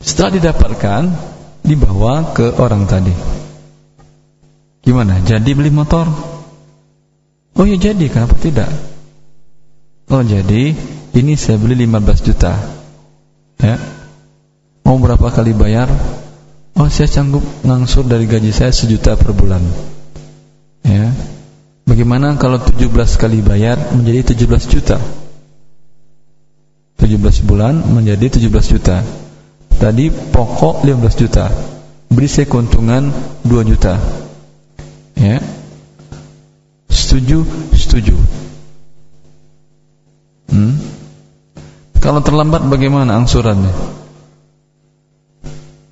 Setelah 0.02 0.32
didapatkan 0.42 1.02
dibawa 1.62 2.34
ke 2.34 2.58
orang 2.58 2.90
tadi. 2.90 3.14
Gimana? 4.82 5.22
Jadi 5.22 5.52
beli 5.54 5.70
motor? 5.70 6.08
Oh 7.54 7.66
ya 7.68 7.78
jadi. 7.78 8.08
Kenapa 8.10 8.34
tidak? 8.40 8.72
Oh 10.08 10.24
jadi 10.24 10.72
ini 11.14 11.34
saya 11.36 11.60
beli 11.60 11.86
15 11.86 12.24
juta. 12.24 12.56
Ya. 13.60 13.76
Mau 14.88 14.98
berapa 14.98 15.28
kali 15.28 15.52
bayar? 15.52 15.92
Oh 16.80 16.88
saya 16.88 17.12
sanggup 17.12 17.44
ngangsur 17.68 18.08
dari 18.08 18.26
gaji 18.26 18.56
saya 18.56 18.72
sejuta 18.72 19.20
per 19.20 19.36
bulan. 19.36 19.62
Ya. 20.88 21.12
Bagaimana 21.84 22.40
kalau 22.40 22.64
17 22.64 22.88
kali 23.20 23.44
bayar 23.44 23.92
menjadi 23.92 24.34
17 24.34 24.72
juta 24.72 24.98
17 26.98 27.46
bulan 27.46 27.78
menjadi 27.94 28.42
17 28.42 28.74
juta. 28.74 29.06
Tadi 29.78 30.10
pokok 30.10 30.82
15 30.84 31.22
juta. 31.22 31.46
Beri 32.10 32.28
saya 32.28 32.50
keuntungan 32.50 33.14
2 33.46 33.70
juta. 33.70 34.02
Ya. 35.14 35.38
Setuju? 36.90 37.46
Setuju. 37.78 38.16
Hmm? 40.50 40.74
Kalau 42.02 42.22
terlambat 42.26 42.66
bagaimana 42.66 43.18
angsurannya? 43.22 43.74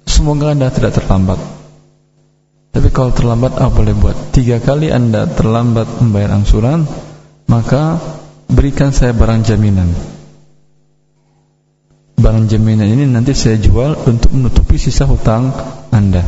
Semoga 0.09 0.57
anda 0.57 0.73
tidak 0.73 0.97
terlambat. 0.97 1.37
Tapi 2.73 2.87
kalau 2.91 3.13
terlambat 3.13 3.55
apa 3.61 3.71
boleh 3.71 3.93
buat. 3.93 4.17
Tiga 4.33 4.57
kali 4.59 4.89
anda 4.89 5.29
terlambat 5.29 6.01
membayar 6.01 6.35
angsuran 6.35 6.83
Maka 7.45 8.01
berikan 8.49 8.89
saya 8.89 9.13
barang 9.13 9.45
jaminan 9.45 9.93
Barang 12.15 12.47
jaminan 12.47 12.87
ini 12.87 13.05
nanti 13.05 13.35
saya 13.35 13.59
jual 13.59 13.95
Untuk 14.07 14.31
menutupi 14.31 14.79
sisa 14.79 15.03
hutang 15.05 15.51
anda 15.91 16.23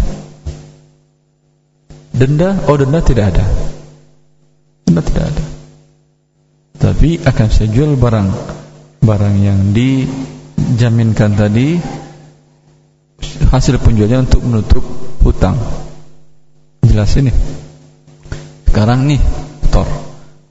Denda, 2.17 2.57
oh 2.65 2.75
denda 2.75 2.99
tidak 3.05 3.35
ada 3.35 3.45
Denda 4.87 5.01
tidak 5.05 5.23
ada 5.31 5.43
Tapi 6.77 7.21
akan 7.23 7.47
saya 7.49 7.69
jual 7.71 7.95
barang 7.95 8.29
Barang 9.01 9.35
yang 9.39 9.71
dijaminkan 9.71 11.37
tadi 11.37 11.77
hasil 13.47 13.79
penjualnya 13.79 14.27
untuk 14.27 14.43
menutup 14.43 14.83
hutang. 15.23 15.55
Jelas 16.83 17.11
ini. 17.19 17.31
Sekarang 18.67 19.07
nih, 19.09 19.19
Tor, 19.73 19.87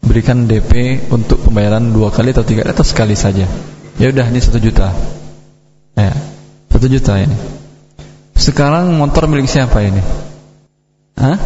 berikan 0.03 0.49
DP 0.49 1.05
untuk 1.13 1.41
pembayaran 1.47 1.95
dua 1.95 2.11
kali 2.11 2.35
atau 2.35 2.43
tiga 2.43 2.67
atau 2.67 2.83
sekali 2.83 3.15
saja. 3.15 3.47
Ya 3.97 4.07
udah, 4.11 4.27
ini 4.29 4.41
satu 4.43 4.59
juta. 4.59 4.91
Ya, 5.97 6.13
satu 6.69 6.87
juta 6.93 7.17
ini. 7.17 7.33
Sekarang 8.37 8.93
motor 9.01 9.25
milik 9.33 9.49
siapa 9.49 9.81
ini? 9.81 10.05
Hah? 11.17 11.41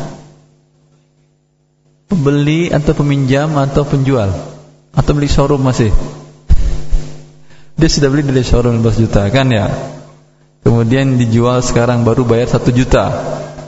Pembeli 2.10 2.74
atau 2.74 2.90
peminjam 2.98 3.54
atau 3.54 3.86
penjual? 3.86 4.34
Atau 4.90 5.14
beli 5.14 5.30
showroom 5.30 5.62
masih? 5.62 5.94
Dia 7.78 7.88
sudah 7.88 8.10
beli 8.10 8.26
dari 8.26 8.42
showroom 8.42 8.82
12 8.82 9.06
juta 9.06 9.30
kan 9.30 9.46
ya? 9.54 9.70
Kemudian 10.66 11.16
dijual 11.16 11.62
sekarang 11.62 12.02
baru 12.02 12.26
bayar 12.26 12.50
1 12.50 12.66
juta. 12.74 13.14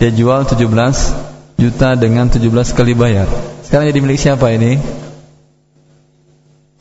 Dia 0.03 0.11
jual 0.11 0.43
17 0.45 0.67
juta 1.63 1.95
dengan 1.95 2.27
17 2.27 2.43
kali 2.75 2.93
bayar. 2.99 3.31
Sekarang 3.63 3.87
jadi 3.87 4.03
milik 4.03 4.19
siapa 4.19 4.51
ini? 4.51 4.83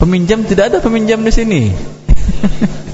Peminjam 0.01 0.41
tidak 0.41 0.73
ada 0.73 0.77
peminjam 0.81 1.21
di 1.21 1.29
sini. 1.29 1.61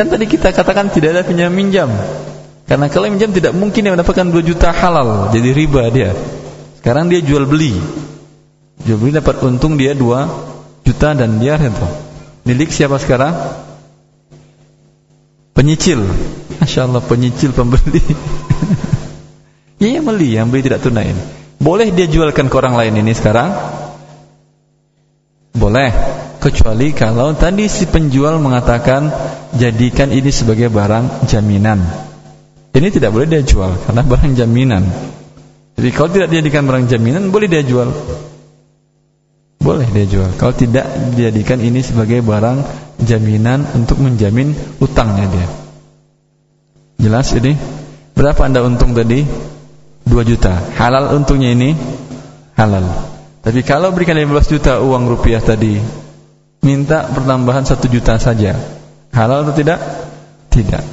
kan 0.00 0.08
tadi 0.08 0.24
kita 0.24 0.56
katakan 0.56 0.88
tidak 0.88 1.12
ada 1.12 1.22
pinjam 1.28 1.52
minjam. 1.52 1.92
Karena 2.64 2.88
kalau 2.88 3.12
minjam 3.12 3.36
tidak 3.36 3.52
mungkin 3.52 3.84
dia 3.84 3.92
mendapatkan 3.92 4.32
2 4.32 4.40
juta 4.40 4.72
halal, 4.72 5.28
jadi 5.28 5.52
riba 5.52 5.92
dia. 5.92 6.16
Sekarang 6.80 7.12
dia 7.12 7.20
jual 7.20 7.44
beli. 7.44 7.76
Jual 8.80 8.96
beli 8.96 9.12
dapat 9.12 9.44
untung 9.44 9.76
dia 9.76 9.92
2 9.92 10.88
juta 10.88 11.12
dan 11.12 11.36
dia 11.36 11.60
itu. 11.60 11.88
Milik 12.48 12.72
siapa 12.72 12.96
sekarang? 12.96 13.36
Penyicil 15.52 16.00
Masya 16.56 16.88
Allah 16.88 17.04
penyicil 17.04 17.52
pembeli 17.52 18.00
Ya 19.82 20.00
yang 20.00 20.08
beli 20.08 20.32
Yang 20.32 20.46
beli 20.48 20.62
tidak 20.64 20.80
tunai 20.80 21.12
Boleh 21.60 21.92
dia 21.92 22.08
jualkan 22.08 22.48
ke 22.48 22.54
orang 22.56 22.80
lain 22.80 22.96
ini 23.04 23.12
sekarang 23.12 23.52
Boleh 25.52 25.92
Kecuali 26.40 26.96
kalau 26.96 27.36
tadi 27.36 27.68
si 27.68 27.84
penjual 27.84 28.40
mengatakan 28.40 29.12
Jadikan 29.54 30.08
ini 30.08 30.32
sebagai 30.32 30.72
barang 30.72 31.28
jaminan 31.28 31.84
Ini 32.72 32.88
tidak 32.88 33.12
boleh 33.12 33.28
dia 33.28 33.44
jual 33.44 33.76
Karena 33.84 34.00
barang 34.00 34.32
jaminan 34.32 34.82
Jadi 35.76 35.88
kalau 35.92 36.08
tidak 36.08 36.32
dijadikan 36.32 36.64
barang 36.64 36.88
jaminan 36.88 37.28
Boleh 37.28 37.46
dia 37.46 37.60
jual 37.60 37.92
boleh 39.70 39.86
dia 39.92 40.08
jual. 40.08 40.34
Kalau 40.34 40.56
tidak 40.56 40.88
dijadikan 41.14 41.60
ini 41.60 41.84
sebagai 41.84 42.24
barang 42.24 42.64
jaminan 43.04 43.62
untuk 43.76 44.00
menjamin 44.00 44.56
utangnya 44.80 45.28
dia. 45.28 45.48
Jelas 46.98 47.30
ini? 47.36 47.54
Berapa 48.16 48.48
Anda 48.48 48.64
untung 48.64 48.96
tadi? 48.96 49.22
2 50.08 50.10
juta. 50.26 50.58
Halal 50.74 51.12
untungnya 51.14 51.52
ini? 51.52 51.76
Halal. 52.56 52.82
Tapi 53.40 53.60
kalau 53.62 53.92
berikan 53.92 54.18
15 54.18 54.52
juta 54.52 54.80
uang 54.80 55.06
rupiah 55.06 55.40
tadi, 55.40 55.76
minta 56.60 57.08
pertambahan 57.08 57.64
1 57.64 57.80
juta 57.88 58.16
saja. 58.20 58.56
Halal 59.10 59.48
atau 59.48 59.54
tidak? 59.56 59.80
Tidak. 60.52 60.84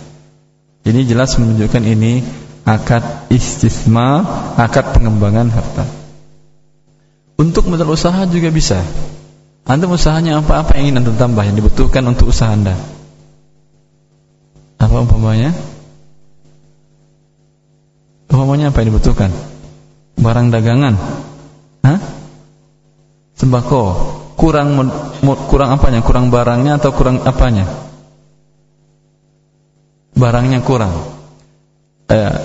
Ini 0.87 1.03
jelas 1.03 1.35
menunjukkan 1.35 1.83
ini 1.83 2.23
akad 2.63 3.31
istisma, 3.31 4.23
akad 4.55 4.95
pengembangan 4.95 5.51
harta. 5.51 5.85
Untuk 7.37 7.69
modal 7.69 7.93
usaha 7.93 8.25
juga 8.27 8.49
bisa. 8.49 8.81
Anda 9.67 9.85
usahanya 9.85 10.39
apa-apa 10.39 10.79
yang 10.79 10.95
ingin 10.95 10.99
Anda 11.03 11.11
tambah 11.19 11.43
yang 11.43 11.59
dibutuhkan 11.59 12.03
untuk 12.07 12.31
usaha 12.31 12.49
Anda. 12.49 12.73
Apa 14.79 15.03
umpamanya? 15.03 15.51
Umpamanya 18.31 18.71
apa 18.71 18.79
yang 18.81 18.95
dibutuhkan? 18.95 19.29
Barang 20.17 20.49
dagangan. 20.49 20.95
Hah? 21.83 21.99
Sembako. 23.37 24.16
Kurang 24.37 24.77
kurang 25.49 25.69
apanya? 25.73 26.05
Kurang 26.05 26.29
barangnya 26.29 26.77
atau 26.77 26.93
kurang 26.93 27.25
apanya? 27.25 27.65
Barangnya 30.13 30.61
kurang. 30.61 30.93
Eh, 32.07 32.37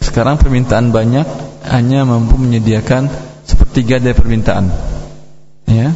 sekarang 0.00 0.40
permintaan 0.40 0.96
banyak 0.96 1.28
hanya 1.68 2.08
mampu 2.08 2.40
menyediakan 2.40 3.12
sepertiga 3.44 4.00
dari 4.00 4.16
permintaan. 4.16 4.72
Ya. 5.68 5.92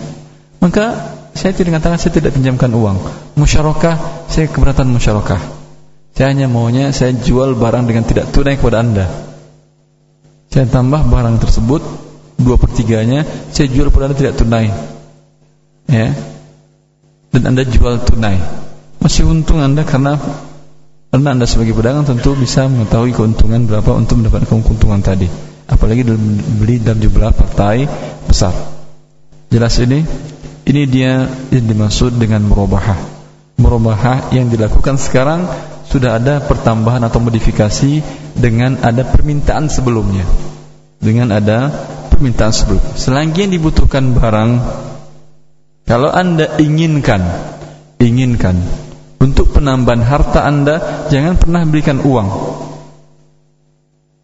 Maka 0.60 1.16
saya 1.32 1.56
tidak 1.56 1.80
katakan 1.80 1.96
saya 1.96 2.12
tidak 2.12 2.36
pinjamkan 2.36 2.68
uang. 2.76 3.00
Musyarakah, 3.40 4.28
saya 4.28 4.44
keberatan 4.52 4.92
musyarakah. 4.92 5.40
Saya 6.12 6.36
hanya 6.36 6.52
maunya 6.52 6.92
saya 6.92 7.16
jual 7.16 7.56
barang 7.56 7.88
dengan 7.88 8.04
tidak 8.04 8.28
tunai 8.28 8.60
kepada 8.60 8.84
anda. 8.84 9.08
Saya 10.52 10.68
tambah 10.68 11.00
barang 11.08 11.40
tersebut 11.40 11.80
dua 12.36 12.60
pertiganya 12.60 13.24
saya 13.54 13.72
jual 13.72 13.88
kepada 13.88 14.12
tidak 14.12 14.36
tunai. 14.36 14.68
Ya. 15.90 16.14
Dan 17.34 17.42
anda 17.50 17.66
jual 17.66 17.98
tunai. 18.06 18.38
Masih 19.02 19.26
untung 19.26 19.58
anda 19.58 19.82
karena 19.82 20.18
karena 21.10 21.34
anda 21.34 21.46
sebagai 21.50 21.74
pedagang 21.74 22.06
tentu 22.06 22.38
bisa 22.38 22.70
mengetahui 22.70 23.10
keuntungan 23.10 23.66
berapa 23.66 23.90
untuk 23.98 24.22
mendapatkan 24.22 24.62
keuntungan 24.62 25.02
tadi. 25.02 25.26
Apalagi 25.66 26.06
beli 26.62 26.78
dalam 26.78 27.02
jumlah 27.02 27.34
partai 27.34 27.90
besar. 28.30 28.54
Jelas 29.50 29.74
ini? 29.82 30.06
Ini 30.62 30.82
dia 30.86 31.26
yang 31.50 31.66
dimaksud 31.66 32.14
dengan 32.14 32.46
merubahah. 32.46 32.94
Merubahah 33.58 34.30
yang 34.30 34.46
dilakukan 34.46 34.94
sekarang 35.02 35.50
sudah 35.90 36.22
ada 36.22 36.38
pertambahan 36.38 37.02
atau 37.02 37.18
modifikasi 37.18 37.98
dengan 38.38 38.78
ada 38.78 39.02
permintaan 39.02 39.66
sebelumnya. 39.66 40.22
Dengan 41.02 41.34
ada 41.34 41.66
permintaan 42.06 42.54
sebelum. 42.54 42.82
Selagi 42.94 43.50
yang 43.50 43.52
dibutuhkan 43.58 44.14
barang, 44.14 44.50
kalau 45.88 46.10
anda 46.12 46.56
inginkan, 46.58 47.20
inginkan 48.00 48.60
untuk 49.20 49.52
penambahan 49.52 50.00
harta 50.00 50.48
anda, 50.48 51.06
jangan 51.12 51.36
pernah 51.36 51.60
berikan 51.68 52.00
uang. 52.00 52.28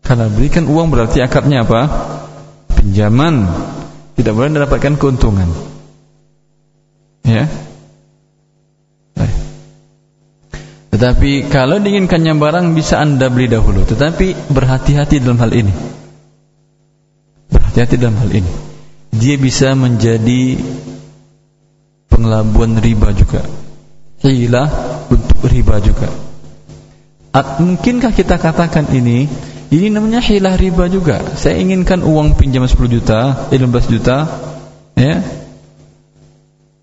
Karena 0.00 0.32
berikan 0.32 0.64
uang 0.64 0.88
berarti 0.88 1.20
akarnya 1.20 1.68
apa? 1.68 1.80
Pinjaman. 2.72 3.44
Tidak 4.16 4.32
boleh 4.32 4.56
mendapatkan 4.56 4.96
keuntungan. 4.96 5.52
Ya. 7.28 7.44
Tetapi 10.96 11.52
kalau 11.52 11.76
diinginkannya 11.76 12.40
barang 12.40 12.72
bisa 12.72 12.96
anda 12.96 13.28
beli 13.28 13.52
dahulu. 13.52 13.84
Tetapi 13.84 14.48
berhati-hati 14.48 15.20
dalam 15.20 15.36
hal 15.44 15.52
ini. 15.52 15.74
Berhati-hati 17.52 18.00
dalam 18.00 18.16
hal 18.16 18.32
ini. 18.32 18.52
Dia 19.12 19.36
bisa 19.36 19.76
menjadi 19.76 20.56
pengelabuan 22.16 22.80
riba 22.80 23.12
juga. 23.12 23.44
Hilah 24.24 24.68
untuk 25.12 25.44
riba 25.44 25.76
juga. 25.84 26.08
At, 27.36 27.60
mungkinkah 27.60 28.16
kita 28.16 28.40
katakan 28.40 28.88
ini 28.96 29.28
ini 29.68 29.92
namanya 29.92 30.24
hilah 30.24 30.56
riba 30.56 30.88
juga. 30.88 31.20
Saya 31.36 31.60
inginkan 31.60 32.00
uang 32.00 32.40
pinjam 32.40 32.64
10 32.64 32.72
juta, 32.88 33.52
15 33.52 33.92
juta, 33.92 34.24
ya 34.96 35.20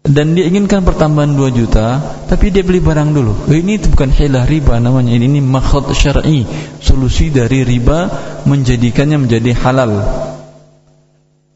dan 0.04 0.36
dia 0.36 0.52
inginkan 0.52 0.84
pertambahan 0.84 1.32
2 1.32 1.58
juta 1.58 1.98
tapi 2.28 2.52
dia 2.52 2.60
beli 2.60 2.84
barang 2.84 3.16
dulu 3.16 3.48
ini 3.48 3.80
bukan 3.80 4.12
hilah 4.12 4.44
riba 4.44 4.76
namanya 4.84 5.16
ini, 5.16 5.32
ini 5.32 5.40
makhad 5.40 5.88
syar'i 5.96 6.44
solusi 6.84 7.32
dari 7.32 7.64
riba 7.64 8.12
menjadikannya 8.44 9.24
menjadi 9.24 9.56
halal 9.64 10.04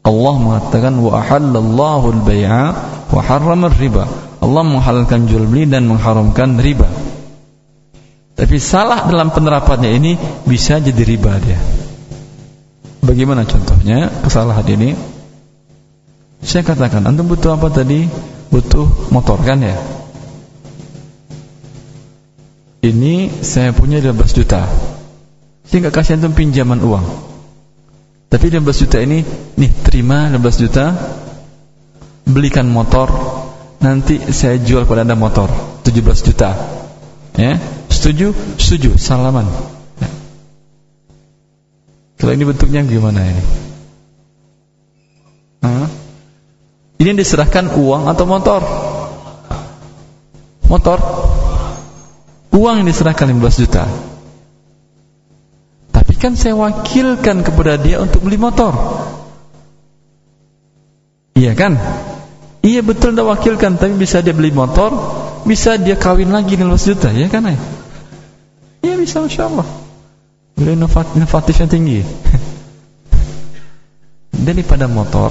Allah 0.00 0.34
mengatakan 0.40 0.96
wa 0.96 1.20
ahallallahu 1.20 2.06
al-bai'a 2.16 2.64
wa 3.12 3.22
harrama 3.24 3.72
riba. 3.72 4.04
Allah 4.38 4.62
menghalalkan 4.62 5.26
jual 5.26 5.44
beli 5.50 5.66
dan 5.66 5.90
mengharamkan 5.90 6.60
riba. 6.62 6.86
Tapi 8.38 8.56
salah 8.62 9.10
dalam 9.10 9.34
penerapannya 9.34 9.90
ini 9.98 10.12
bisa 10.46 10.78
jadi 10.78 11.02
riba 11.02 11.32
dia. 11.42 11.58
Bagaimana 13.02 13.42
contohnya 13.42 14.06
kesalahan 14.22 14.66
ini? 14.68 14.90
Saya 16.38 16.62
katakan 16.62 17.02
antum 17.02 17.26
butuh 17.26 17.58
apa 17.58 17.66
tadi? 17.66 18.06
Butuh 18.48 19.10
motor 19.10 19.42
kan 19.42 19.58
ya? 19.58 19.74
Ini 22.78 23.42
saya 23.42 23.74
punya 23.74 23.98
15 23.98 24.38
juta. 24.38 24.70
Saya 25.66 25.78
nggak 25.82 25.96
kasih 25.98 26.22
antum 26.22 26.38
pinjaman 26.38 26.78
uang. 26.78 27.04
Tapi 28.30 28.54
15 28.54 28.82
juta 28.86 29.02
ini 29.02 29.26
nih 29.58 29.70
terima 29.82 30.30
15 30.30 30.62
juta 30.62 30.94
belikan 32.28 32.68
motor 32.68 33.08
nanti 33.80 34.20
saya 34.30 34.60
jual 34.60 34.84
pada 34.84 35.02
anda 35.02 35.16
motor 35.16 35.48
17 35.82 36.28
juta 36.28 36.50
ya 37.38 37.56
setuju 37.88 38.36
setuju 38.60 39.00
salaman 39.00 39.48
ya. 40.02 40.10
kalau 42.20 42.32
ini 42.36 42.44
bentuknya 42.44 42.84
gimana 42.84 43.24
ini 43.24 43.68
Hah? 45.62 45.90
Ini 46.98 47.14
diserahkan 47.14 47.78
uang 47.78 48.10
atau 48.10 48.24
motor? 48.26 48.60
Motor. 50.66 50.98
Uang 52.54 52.82
yang 52.82 52.88
diserahkan 52.90 53.30
15 53.30 53.62
juta. 53.62 53.84
Tapi 55.94 56.14
kan 56.18 56.34
saya 56.34 56.58
wakilkan 56.58 57.46
kepada 57.46 57.78
dia 57.78 58.02
untuk 58.02 58.26
beli 58.26 58.38
motor. 58.38 58.74
Iya 61.38 61.54
kan? 61.54 61.78
Iya 62.62 62.82
betul 62.82 63.14
dah 63.14 63.24
wakilkan, 63.24 63.78
tapi 63.78 63.94
bisa 63.94 64.18
dia 64.18 64.34
beli 64.34 64.50
motor, 64.50 64.90
bisa 65.46 65.78
dia 65.78 65.94
kawin 65.94 66.34
lagi 66.34 66.58
15 66.58 66.88
juta, 66.90 67.08
ya 67.14 67.30
kan? 67.30 67.54
Iya 68.82 68.94
bisa, 68.98 69.22
masya 69.22 69.46
Allah. 69.46 69.66
Beliau 70.58 70.74
inovatifnya 71.14 71.70
tinggi. 71.70 72.02
Daripada 74.48 74.90
motor, 74.90 75.30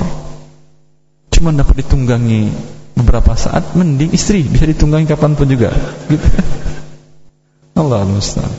cuma 1.37 1.53
dapat 1.53 1.85
ditunggangi 1.85 2.49
beberapa 2.97 3.37
saat 3.37 3.77
mending 3.77 4.09
istri 4.09 4.41
bisa 4.41 4.65
ditunggangi 4.65 5.05
kapan 5.05 5.37
pun 5.37 5.45
juga 5.45 5.69
gitu 6.09 6.25
Allah 7.79 8.01
musta'an 8.09 8.49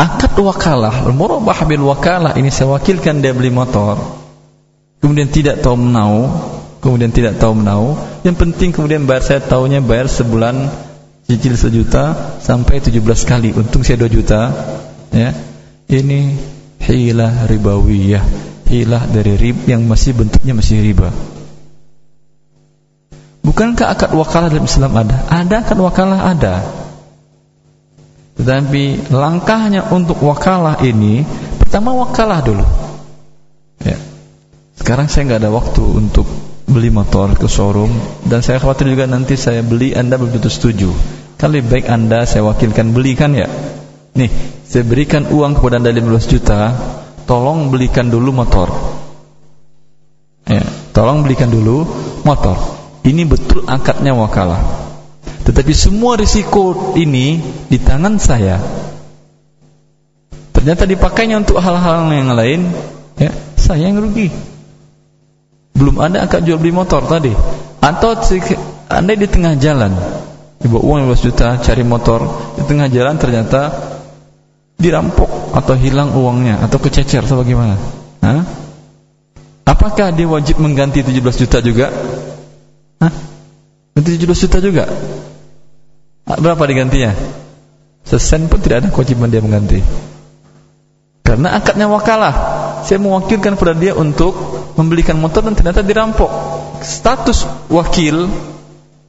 akad 0.00 0.32
wakalah 0.40 1.12
murabah 1.12 1.68
bil 1.68 1.84
wakalah 1.84 2.40
ini 2.40 2.48
saya 2.48 2.72
wakilkan 2.72 3.20
dia 3.20 3.36
beli 3.36 3.52
motor 3.52 4.00
kemudian 5.04 5.28
tidak 5.28 5.60
tahu 5.60 5.76
menau 5.76 6.32
kemudian 6.84 7.08
tidak 7.08 7.40
tahu 7.40 7.56
menau 7.56 7.96
yang 8.28 8.36
penting 8.36 8.76
kemudian 8.76 9.08
bayar 9.08 9.24
saya 9.24 9.40
tahunya 9.40 9.80
bayar 9.80 10.04
sebulan 10.04 10.68
cicil 11.24 11.56
sejuta 11.56 12.36
sampai 12.44 12.84
17 12.84 13.00
kali 13.24 13.56
untung 13.56 13.80
saya 13.80 14.04
2 14.04 14.12
juta 14.12 14.52
ya 15.08 15.32
ini 15.88 16.36
hilah 16.84 17.48
ribawiyah 17.48 18.24
hilah 18.68 19.08
dari 19.08 19.40
rib 19.40 19.64
yang 19.64 19.88
masih 19.88 20.12
bentuknya 20.12 20.52
masih 20.52 20.84
riba 20.84 21.08
Bukankah 23.44 23.92
akad 23.92 24.10
wakalah 24.16 24.48
dalam 24.48 24.64
Islam 24.64 24.96
ada? 24.96 25.20
Ada 25.28 25.68
akad 25.68 25.76
wakalah 25.76 26.32
ada. 26.32 26.64
Tetapi 28.40 29.12
langkahnya 29.12 29.92
untuk 29.92 30.16
wakalah 30.24 30.80
ini 30.80 31.28
pertama 31.60 31.92
wakalah 31.92 32.40
dulu. 32.40 32.64
Ya. 33.84 34.00
Sekarang 34.80 35.12
saya 35.12 35.28
nggak 35.28 35.44
ada 35.44 35.52
waktu 35.52 35.84
untuk 35.84 36.24
beli 36.64 36.88
motor 36.88 37.36
ke 37.36 37.44
showroom 37.44 37.92
dan 38.24 38.40
saya 38.40 38.56
khawatir 38.56 38.88
juga 38.88 39.04
nanti 39.04 39.36
saya 39.36 39.60
beli 39.60 39.92
Anda 39.92 40.16
belum 40.16 40.40
tentu 40.40 40.50
setuju. 40.50 40.90
Kali 41.36 41.60
baik 41.60 41.90
Anda 41.92 42.24
saya 42.24 42.46
wakilkan 42.48 42.96
belikan 42.96 43.36
ya. 43.36 43.50
Nih, 44.14 44.30
saya 44.62 44.86
berikan 44.86 45.26
uang 45.28 45.58
kepada 45.58 45.82
Anda 45.82 45.90
15 45.90 46.30
juta, 46.30 46.60
tolong 47.26 47.68
belikan 47.68 48.08
dulu 48.08 48.30
motor. 48.30 48.70
Ya, 50.46 50.62
tolong 50.94 51.26
belikan 51.26 51.50
dulu 51.50 51.84
motor. 52.22 52.56
Ini 53.04 53.26
betul 53.28 53.66
akadnya 53.68 54.16
wakalah. 54.16 54.62
Tetapi 55.44 55.72
semua 55.76 56.16
risiko 56.16 56.94
ini 56.96 57.42
di 57.68 57.76
tangan 57.76 58.16
saya. 58.16 58.56
Ternyata 60.54 60.88
dipakainya 60.88 61.44
untuk 61.44 61.60
hal-hal 61.60 62.08
yang 62.08 62.32
lain, 62.32 62.60
ya, 63.20 63.34
saya 63.60 63.92
yang 63.92 64.00
rugi. 64.00 64.32
Belum 65.74 65.98
ada 65.98 66.24
akad 66.24 66.46
jual 66.46 66.58
beli 66.58 66.70
motor 66.70 67.02
tadi. 67.04 67.34
Atau 67.82 68.16
Anda 68.88 69.12
di 69.18 69.26
tengah 69.28 69.58
jalan, 69.58 69.92
ibu 70.62 70.78
uang 70.80 71.10
15 71.10 71.26
juta 71.26 71.46
cari 71.60 71.84
motor, 71.84 72.24
di 72.56 72.62
tengah 72.64 72.88
jalan 72.88 73.18
ternyata 73.18 73.74
dirampok 74.78 75.54
atau 75.54 75.74
hilang 75.76 76.14
uangnya 76.14 76.62
atau 76.64 76.78
kececer 76.78 77.26
atau 77.26 77.42
bagaimana? 77.42 77.76
Hah? 78.22 78.42
Apakah 79.68 80.14
dia 80.14 80.24
wajib 80.30 80.62
mengganti 80.62 81.04
17 81.04 81.42
juta 81.44 81.58
juga? 81.60 81.90
Ganti 83.94 84.18
17 84.18 84.44
juta 84.48 84.58
juga? 84.58 84.84
Berapa 86.26 86.62
digantinya? 86.66 87.14
Sesen 88.02 88.50
pun 88.50 88.58
tidak 88.58 88.84
ada 88.84 88.88
kewajiban 88.90 89.30
dia 89.30 89.40
mengganti. 89.40 89.80
Karena 91.24 91.56
akadnya 91.56 91.86
wakalah. 91.88 92.34
Saya 92.84 93.00
mewakilkan 93.00 93.56
pada 93.56 93.72
dia 93.72 93.96
untuk 93.96 94.34
membelikan 94.74 95.18
motor 95.18 95.46
dan 95.46 95.54
ternyata 95.54 95.80
dirampok. 95.82 96.30
Status 96.84 97.46
wakil 97.70 98.28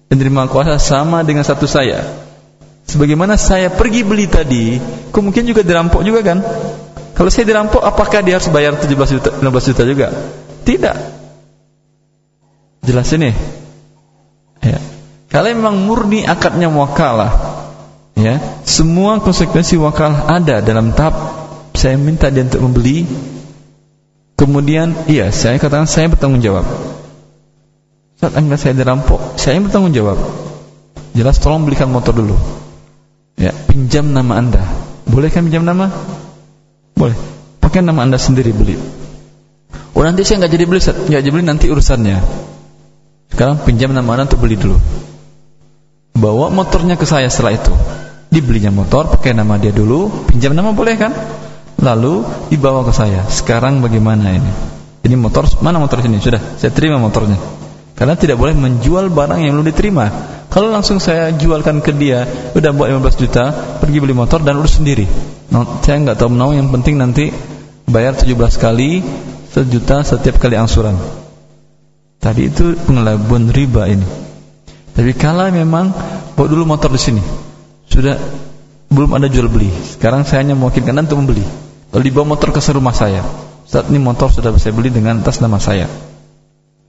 penerima 0.08 0.48
kuasa 0.48 0.78
sama 0.80 1.26
dengan 1.26 1.44
satu 1.44 1.66
saya. 1.68 2.02
Sebagaimana 2.86 3.36
saya 3.36 3.74
pergi 3.74 4.06
beli 4.06 4.30
tadi, 4.30 4.78
kemungkinan 5.10 5.48
juga 5.50 5.62
dirampok 5.66 6.02
juga 6.06 6.22
kan? 6.22 6.38
Kalau 7.18 7.30
saya 7.34 7.50
dirampok, 7.50 7.82
apakah 7.82 8.22
dia 8.22 8.38
harus 8.38 8.52
bayar 8.54 8.78
17 8.78 8.92
juta, 9.18 9.30
15 9.42 9.70
juta 9.74 9.84
juga? 9.88 10.08
Tidak. 10.68 10.96
Jelas 12.86 13.10
ini. 13.18 13.34
Ya. 14.62 14.78
Kalau 15.34 15.50
memang 15.50 15.82
murni 15.82 16.28
akadnya 16.30 16.70
wakalah, 16.70 17.32
ya, 18.14 18.38
semua 18.68 19.18
konsekuensi 19.18 19.80
wakalah 19.82 20.30
ada 20.30 20.62
dalam 20.62 20.94
tahap 20.94 21.16
saya 21.74 21.98
minta 21.98 22.30
dia 22.30 22.46
untuk 22.46 22.62
membeli. 22.64 23.04
Kemudian, 24.36 25.08
iya, 25.08 25.32
saya 25.32 25.56
katakan 25.56 25.88
saya 25.88 26.12
bertanggung 26.12 26.44
jawab. 26.44 26.68
Saat 28.20 28.36
anda 28.36 28.60
saya 28.60 28.76
dirampok, 28.76 29.40
saya 29.40 29.64
bertanggung 29.64 29.96
jawab. 29.96 30.20
Jelas 31.16 31.40
tolong 31.40 31.64
belikan 31.64 31.88
motor 31.88 32.12
dulu. 32.12 32.36
Ya, 33.40 33.56
pinjam 33.68 34.12
nama 34.12 34.40
anda. 34.40 34.64
Boleh 35.08 35.32
kan 35.32 35.48
pinjam 35.48 35.64
nama? 35.64 35.88
Boleh. 36.96 37.16
Pakai 37.64 37.80
nama 37.80 38.04
anda 38.04 38.20
sendiri 38.20 38.52
beli. 38.52 38.76
Oh 39.96 40.04
nanti 40.04 40.28
saya 40.28 40.44
nggak 40.44 40.52
jadi 40.52 40.64
beli, 40.68 40.80
nggak 40.84 41.22
jadi 41.24 41.32
beli 41.32 41.46
nanti 41.48 41.66
urusannya. 41.72 42.20
Sekarang 43.32 43.64
pinjam 43.64 43.96
nama 43.96 44.20
anda 44.20 44.28
untuk 44.28 44.44
beli 44.44 44.60
dulu. 44.60 44.76
Bawa 46.16 46.52
motornya 46.52 47.00
ke 47.00 47.08
saya 47.08 47.32
setelah 47.32 47.56
itu. 47.56 47.72
Dibelinya 48.32 48.72
motor, 48.72 49.08
pakai 49.08 49.32
nama 49.32 49.56
dia 49.56 49.72
dulu, 49.72 50.28
pinjam 50.28 50.52
nama 50.52 50.76
boleh 50.76 50.96
kan? 51.00 51.16
Lalu 51.80 52.24
dibawa 52.52 52.84
ke 52.88 52.94
saya. 52.96 53.28
Sekarang 53.28 53.84
bagaimana 53.84 54.32
ini? 54.32 54.52
Ini 55.06 55.16
motor, 55.20 55.46
mana 55.62 55.78
motor 55.78 56.02
sini? 56.02 56.18
Sudah, 56.18 56.42
saya 56.58 56.72
terima 56.74 56.98
motornya. 56.98 57.38
Karena 57.96 58.18
tidak 58.20 58.36
boleh 58.36 58.58
menjual 58.58 59.08
barang 59.08 59.40
yang 59.40 59.56
belum 59.56 59.68
diterima. 59.72 60.06
Kalau 60.52 60.72
langsung 60.72 61.04
saya 61.04 61.32
jualkan 61.36 61.80
ke 61.84 61.92
dia, 61.96 62.28
udah 62.56 62.72
buat 62.72 62.88
15 62.92 63.22
juta, 63.22 63.44
pergi 63.80 63.98
beli 64.00 64.16
motor 64.16 64.44
dan 64.44 64.60
urus 64.60 64.80
sendiri. 64.80 65.08
No, 65.52 65.80
saya 65.84 66.00
nggak 66.00 66.20
tahu 66.20 66.32
menau, 66.32 66.52
yang 66.56 66.72
penting 66.72 67.00
nanti 67.00 67.32
bayar 67.88 68.16
17 68.16 68.36
kali 68.60 69.04
sejuta 69.52 70.04
setiap 70.04 70.40
kali 70.40 70.60
angsuran. 70.60 70.96
Tadi 72.20 72.52
itu 72.52 72.76
pengelabuan 72.84 73.52
riba 73.52 73.88
ini. 73.88 74.08
Tapi 74.96 75.12
kalau 75.16 75.52
memang 75.52 75.92
bawa 76.34 76.48
dulu 76.48 76.64
motor 76.64 76.92
di 76.92 77.00
sini, 77.00 77.24
sudah 77.88 78.16
belum 78.92 79.12
ada 79.16 79.28
jual 79.28 79.52
beli. 79.52 79.72
Sekarang 79.72 80.24
saya 80.24 80.44
hanya 80.44 80.56
mewakilkan 80.56 80.96
untuk 81.04 81.20
membeli. 81.20 81.65
Dibawa 81.96 82.36
motor 82.36 82.52
ke 82.52 82.60
rumah 82.76 82.92
saya, 82.92 83.24
saat 83.64 83.88
ini 83.88 84.04
motor 84.04 84.28
sudah 84.28 84.52
saya 84.60 84.76
beli 84.76 84.92
dengan 84.92 85.24
atas 85.24 85.40
nama 85.40 85.64
saya. 85.64 85.88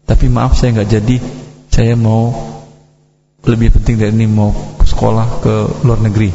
Tapi 0.02 0.26
maaf 0.26 0.58
saya 0.58 0.74
nggak 0.74 0.90
jadi, 0.90 1.16
saya 1.70 1.94
mau 1.94 2.34
lebih 3.46 3.78
penting 3.78 4.02
dari 4.02 4.10
ini 4.10 4.26
mau 4.26 4.50
ke 4.50 4.82
sekolah 4.82 5.26
ke 5.46 5.54
luar 5.86 6.02
negeri. 6.02 6.34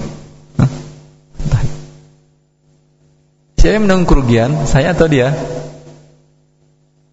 Hah? 0.56 0.70
Yang 3.60 3.84
menanggung 3.84 4.08
kerugian 4.08 4.64
saya 4.64 4.96
atau 4.96 5.12
dia? 5.12 5.36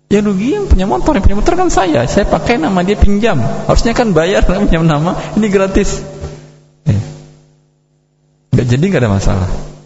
Yang 0.09 0.25
rugi 0.33 0.49
yang 0.55 0.67
punya 0.71 0.87
motor. 0.89 1.13
Yang 1.19 1.25
punya 1.29 1.39
motor 1.43 1.55
kan 1.59 1.69
saya. 1.69 2.07
Saya 2.09 2.25
pakai 2.25 2.57
nama 2.57 2.81
dia 2.81 2.97
pinjam. 2.97 3.37
Harusnya 3.69 3.93
kan 3.93 4.17
bayar 4.17 4.47
pinjam 4.49 4.89
nama. 4.89 5.19
Ini 5.37 5.47
gratis. 5.53 6.01
Eh. 6.89 7.03
nggak 8.57 8.65
jadi 8.65 8.85
nggak 8.89 9.03
ada 9.05 9.13
masalah 9.13 9.78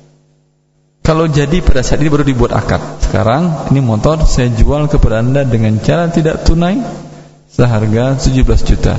kalau 1.03 1.27
jadi 1.27 1.59
pada 1.61 1.83
saat 1.83 1.99
ini 1.99 2.11
baru 2.11 2.23
dibuat 2.23 2.55
akad 2.55 2.81
sekarang 3.03 3.69
ini 3.75 3.83
motor 3.83 4.23
saya 4.25 4.49
jual 4.55 4.87
kepada 4.87 5.23
anda 5.23 5.43
dengan 5.43 5.79
cara 5.83 6.09
tidak 6.09 6.47
tunai 6.47 6.79
seharga 7.51 8.17
17 8.17 8.71
juta 8.71 8.95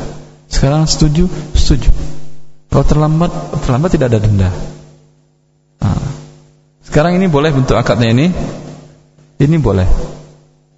sekarang 0.53 0.85
setuju? 0.85 1.25
Setuju. 1.57 1.89
Kalau 2.69 2.85
terlambat, 2.85 3.31
terlambat 3.65 3.89
tidak 3.97 4.13
ada 4.13 4.19
denda. 4.21 4.49
Nah. 5.81 5.97
Sekarang 6.85 7.17
ini 7.17 7.25
boleh 7.25 7.49
bentuk 7.49 7.73
akadnya 7.73 8.13
ini? 8.13 8.29
Ini 9.41 9.57
boleh. 9.57 9.89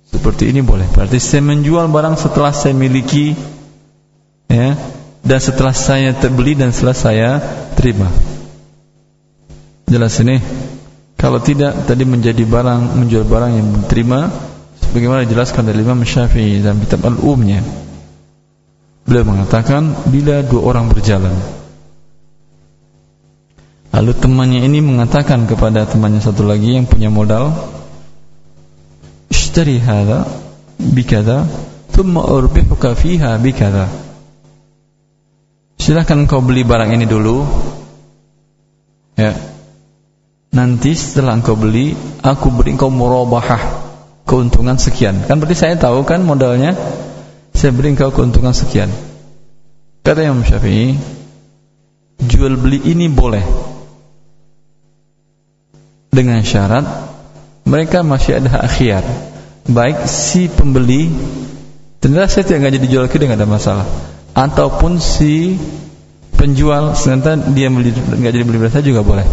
Seperti 0.08 0.48
ini 0.48 0.64
boleh. 0.64 0.88
Berarti 0.88 1.20
saya 1.20 1.44
menjual 1.44 1.92
barang 1.92 2.16
setelah 2.16 2.56
saya 2.56 2.72
miliki, 2.72 3.36
ya, 4.48 4.80
dan 5.28 5.40
setelah 5.44 5.76
saya 5.76 6.16
terbeli 6.16 6.56
dan 6.56 6.72
setelah 6.72 6.96
saya 6.96 7.30
terima. 7.76 8.08
Jelas 9.92 10.16
ini. 10.24 10.40
Kalau 11.16 11.40
tidak, 11.40 11.88
tadi 11.88 12.04
menjadi 12.04 12.44
barang, 12.44 13.00
menjual 13.00 13.26
barang 13.26 13.52
yang 13.56 13.68
diterima, 13.84 14.30
bagaimana 14.92 15.24
dijelaskan 15.24 15.68
dari 15.68 15.80
Imam 15.82 16.04
Syafi'i 16.04 16.60
dalam 16.60 16.84
kitab 16.84 17.08
Al-Umnya. 17.08 17.86
Beliau 19.06 19.22
mengatakan 19.22 19.94
bila 20.10 20.42
dua 20.42 20.66
orang 20.66 20.90
berjalan 20.90 21.38
Lalu 23.94 24.12
temannya 24.18 24.66
ini 24.66 24.82
mengatakan 24.82 25.46
kepada 25.46 25.86
temannya 25.86 26.26
satu 26.26 26.42
lagi 26.42 26.74
yang 26.74 26.90
punya 26.90 27.14
modal 27.14 27.54
Ishtari 29.30 29.78
hadha 29.78 30.26
bikada 30.82 31.46
Thumma 31.94 32.26
urbihuka 32.26 32.98
fiha 32.98 33.38
bikada 33.38 33.88
Silahkan 35.78 36.26
kau 36.26 36.42
beli 36.42 36.66
barang 36.66 36.98
ini 36.98 37.06
dulu. 37.06 37.46
Ya 39.22 39.38
Nanti 40.56 40.96
setelah 40.96 41.36
engkau 41.36 41.60
beli 41.60 41.92
Aku 42.24 42.48
beri 42.56 42.80
engkau 42.80 42.88
murabahah 42.88 43.60
Keuntungan 44.24 44.80
sekian 44.80 45.28
Kan 45.28 45.44
berarti 45.44 45.60
saya 45.60 45.76
tahu 45.76 46.08
kan 46.08 46.24
modalnya 46.24 46.74
saya 47.56 47.72
beri 47.72 47.96
engkau 47.96 48.12
keuntungan 48.12 48.52
sekian. 48.52 48.92
Kata 50.04 50.28
Imam 50.28 50.44
Syafi'i, 50.44 51.00
jual 52.20 52.60
beli 52.60 52.84
ini 52.84 53.08
boleh. 53.08 53.42
Dengan 56.12 56.44
syarat 56.44 56.84
mereka 57.64 58.04
masih 58.04 58.44
ada 58.44 58.60
akhir. 58.68 59.08
Baik 59.72 60.04
si 60.06 60.52
pembeli 60.52 61.10
ternyata 62.04 62.30
saya 62.30 62.46
tidak 62.46 62.76
jadi 62.76 62.88
jual 62.92 63.06
dia 63.08 63.28
nggak 63.32 63.40
ada 63.40 63.50
masalah. 63.50 63.88
Ataupun 64.36 65.00
si 65.00 65.56
penjual 66.36 66.92
ternyata 66.94 67.40
dia 67.56 67.72
nggak 67.72 68.34
jadi 68.36 68.44
beli 68.44 68.68
saya 68.68 68.84
juga 68.84 69.00
boleh. 69.00 69.26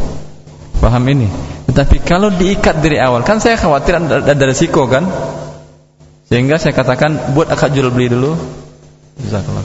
Paham 0.82 1.06
ini? 1.06 1.30
Tetapi 1.70 2.02
kalau 2.02 2.34
diikat 2.34 2.82
dari 2.82 2.98
awal, 2.98 3.22
kan 3.22 3.38
saya 3.38 3.54
khawatir 3.54 4.02
ada, 4.02 4.18
ada 4.18 4.44
resiko 4.50 4.90
kan? 4.90 5.06
Sehingga 6.26 6.58
saya 6.58 6.74
katakan 6.74 7.38
buat 7.38 7.46
akad 7.54 7.70
jual 7.70 7.94
beli 7.94 8.10
dulu. 8.10 8.34
Jazakallah. 9.22 9.62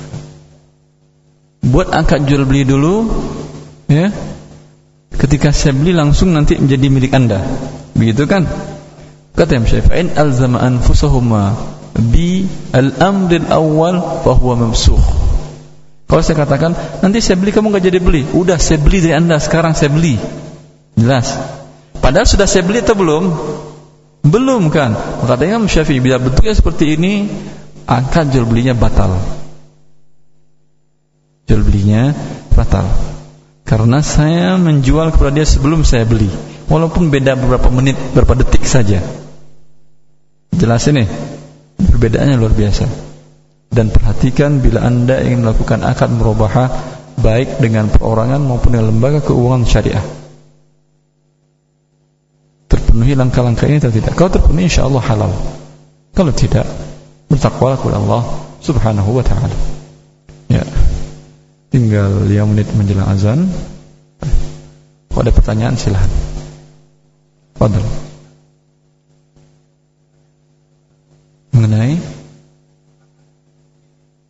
Buat 1.65 1.89
akad 1.89 2.29
jual 2.29 2.45
beli 2.45 2.69
dulu 2.69 3.09
ya. 3.89 4.13
Ketika 5.17 5.49
saya 5.49 5.73
beli 5.73 5.97
langsung 5.97 6.37
nanti 6.37 6.53
menjadi 6.61 6.85
milik 6.85 7.11
Anda. 7.17 7.41
Begitu 7.97 8.29
kan? 8.29 8.45
Kata 9.33 9.57
Imam 9.57 9.65
Syafi'i, 9.65 10.13
alzama 10.13 10.61
anfusahuma 10.61 11.57
bi 11.97 12.45
al-amr 12.77 13.41
al-awwal 13.41 14.21
fa 14.21 14.37
huwa 14.37 14.69
mamsukh. 14.69 15.01
Kalau 16.07 16.21
saya 16.23 16.37
katakan, 16.39 16.71
nanti 17.01 17.19
saya 17.19 17.41
beli 17.41 17.51
kamu 17.51 17.73
enggak 17.73 17.85
jadi 17.89 17.99
beli. 17.99 18.21
Udah 18.31 18.61
saya 18.61 18.79
beli 18.79 19.01
dari 19.01 19.17
Anda, 19.17 19.41
sekarang 19.41 19.73
saya 19.73 19.89
beli. 19.91 20.15
Jelas. 20.97 21.37
Padahal 22.01 22.25
sudah 22.25 22.49
saya 22.49 22.65
beli 22.65 22.81
atau 22.81 22.97
belum? 22.97 23.23
Belum 24.25 24.73
kan? 24.73 24.97
Kata 25.23 25.45
Imam 25.45 25.69
Syafi'i 25.69 26.01
bila 26.01 26.17
bentuknya 26.17 26.57
seperti 26.57 26.97
ini 26.97 27.29
akan 27.85 28.25
jual 28.33 28.49
belinya 28.49 28.73
batal. 28.73 29.13
Jual 31.45 31.61
belinya 31.61 32.11
batal. 32.51 32.89
Karena 33.63 34.01
saya 34.01 34.57
menjual 34.57 35.13
kepada 35.13 35.31
dia 35.37 35.45
sebelum 35.45 35.85
saya 35.85 36.03
beli. 36.03 36.27
Walaupun 36.67 37.13
beda 37.13 37.37
beberapa 37.39 37.69
menit, 37.71 37.95
beberapa 38.11 38.43
detik 38.43 38.65
saja. 38.65 38.99
Jelas 40.51 40.83
ini. 40.89 41.05
Perbedaannya 41.77 42.35
luar 42.41 42.57
biasa. 42.57 42.89
Dan 43.69 43.93
perhatikan 43.93 44.59
bila 44.59 44.81
Anda 44.81 45.21
ingin 45.21 45.45
melakukan 45.45 45.85
akad 45.85 46.09
merubah 46.09 46.73
baik 47.21 47.61
dengan 47.61 47.91
perorangan 47.91 48.41
maupun 48.41 48.73
dengan 48.73 48.89
lembaga 48.89 49.19
keuangan 49.21 49.67
syariah 49.67 50.26
terpenuhi 52.97 53.13
langkah-langkah 53.13 53.69
ini 53.69 53.77
atau 53.77 53.93
tidak? 53.93 54.17
Kalau 54.17 54.33
terpenuhi 54.33 54.73
insya 54.73 54.89
Allah 54.89 55.05
halal. 55.05 55.29
Kalau 56.17 56.33
tidak 56.33 56.65
bertakwalah 57.29 57.77
kepada 57.77 58.01
Allah 58.01 58.25
subhanahu 58.57 59.13
wa 59.13 59.21
ta'ala. 59.21 59.53
Ya. 60.49 60.65
Tinggal 61.69 62.25
5 62.25 62.49
menit 62.49 62.65
menjelang 62.73 63.05
azan. 63.05 63.45
Kalau 65.13 65.21
ada 65.21 65.29
pertanyaan 65.29 65.77
silahkan 65.77 66.09
Fadal. 67.53 67.85
Mengenai 71.53 72.01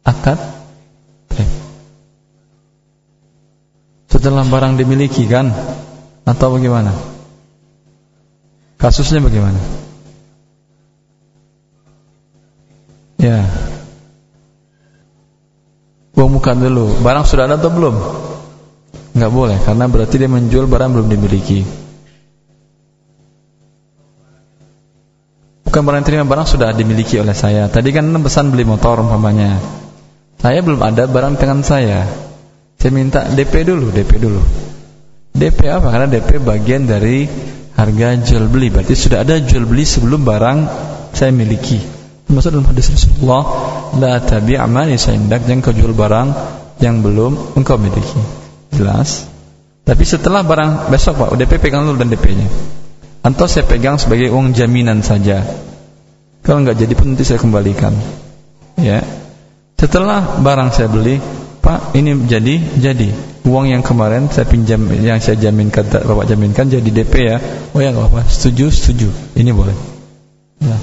akad. 0.04 0.40
Eh. 1.40 1.50
setelah 4.12 4.44
barang 4.44 4.76
dimiliki 4.76 5.24
kan? 5.24 5.56
Atau 6.28 6.60
bagaimana? 6.60 7.17
Kasusnya 8.78 9.20
bagaimana? 9.22 9.58
Ya. 13.18 13.42
Muka 16.48 16.54
dulu. 16.54 17.02
Barang 17.02 17.26
sudah 17.26 17.50
ada 17.50 17.58
atau 17.58 17.74
belum? 17.74 17.96
Enggak 19.18 19.32
boleh 19.34 19.58
karena 19.66 19.90
berarti 19.90 20.16
dia 20.22 20.30
menjual 20.30 20.70
barang 20.70 20.90
belum 20.94 21.08
dimiliki. 21.10 21.66
Bukan 25.68 25.82
barang 25.82 26.04
terima 26.06 26.24
barang 26.24 26.48
sudah 26.48 26.72
dimiliki 26.78 27.18
oleh 27.18 27.34
saya. 27.34 27.66
Tadi 27.68 27.90
kan 27.92 28.08
pesan 28.22 28.54
beli 28.54 28.64
motor 28.64 29.02
umpamanya. 29.02 29.60
Saya 30.38 30.62
belum 30.62 30.80
ada 30.80 31.10
barang 31.10 31.42
tangan 31.42 31.66
saya. 31.66 32.06
Saya 32.78 32.92
minta 32.94 33.26
DP 33.26 33.66
dulu, 33.66 33.90
DP 33.90 34.12
dulu. 34.22 34.42
DP 35.34 35.60
apa? 35.74 35.90
Karena 35.90 36.08
DP 36.08 36.38
bagian 36.40 36.86
dari 36.86 37.26
harga 37.78 38.08
jual 38.18 38.50
beli. 38.50 38.74
Berarti 38.74 38.98
sudah 38.98 39.22
ada 39.22 39.38
jual 39.38 39.70
beli 39.70 39.86
sebelum 39.86 40.26
barang 40.26 40.58
saya 41.14 41.30
miliki. 41.30 41.78
Maksud 42.28 42.52
dalam 42.52 42.68
hadis 42.68 42.92
Rasulullah, 42.92 43.44
la 43.96 44.20
tabi' 44.20 44.60
ma 44.68 44.84
indak 44.84 45.48
jangan 45.48 45.64
kau 45.64 45.72
jual 45.72 45.96
barang 45.96 46.28
yang 46.84 47.00
belum 47.00 47.56
engkau 47.56 47.80
miliki. 47.80 48.20
Jelas? 48.76 49.24
Tapi 49.88 50.04
setelah 50.04 50.44
barang 50.44 50.92
besok 50.92 51.16
Pak, 51.16 51.40
DP 51.40 51.64
pegang 51.64 51.88
dulu 51.88 51.96
dan 51.96 52.12
DP-nya. 52.12 52.52
Atau 53.24 53.48
saya 53.48 53.64
pegang 53.64 53.96
sebagai 53.96 54.28
uang 54.36 54.52
jaminan 54.52 55.00
saja. 55.00 55.48
Kalau 56.44 56.60
enggak 56.60 56.84
jadi 56.84 56.92
pun 56.92 57.16
nanti 57.16 57.24
saya 57.24 57.40
kembalikan. 57.40 57.96
Ya. 58.76 59.04
Setelah 59.80 60.44
barang 60.44 60.76
saya 60.76 60.92
beli, 60.92 61.24
Pak, 61.68 62.00
ini 62.00 62.16
jadi 62.32 62.64
jadi 62.80 63.12
uang 63.44 63.68
yang 63.68 63.84
kemarin 63.84 64.32
saya 64.32 64.48
pinjam 64.48 64.88
yang 64.88 65.20
saya 65.20 65.36
jaminkan 65.36 65.84
Bapak 65.84 66.24
jaminkan 66.24 66.72
jadi 66.72 66.88
DP 66.88 67.14
ya. 67.28 67.44
Oh 67.76 67.84
ya 67.84 67.92
apa, 67.92 68.24
setuju, 68.24 68.72
setuju. 68.72 69.12
Ini 69.36 69.52
boleh. 69.52 69.76
Ya. 70.64 70.80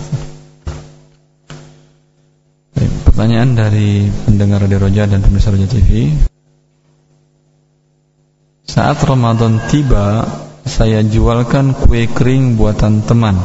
Pertanyaan 3.09 3.57
dari 3.57 4.12
pendengar 4.29 4.61
Radio 4.61 4.85
Roja 4.85 5.09
dan 5.09 5.25
pemirsa 5.25 5.57
Roja 5.57 5.64
TV. 5.73 6.12
Saat 8.68 9.01
Ramadan 9.09 9.64
tiba, 9.73 10.29
saya 10.68 11.01
jualkan 11.01 11.73
kue 11.73 12.12
kering 12.12 12.61
buatan 12.61 13.01
teman. 13.09 13.40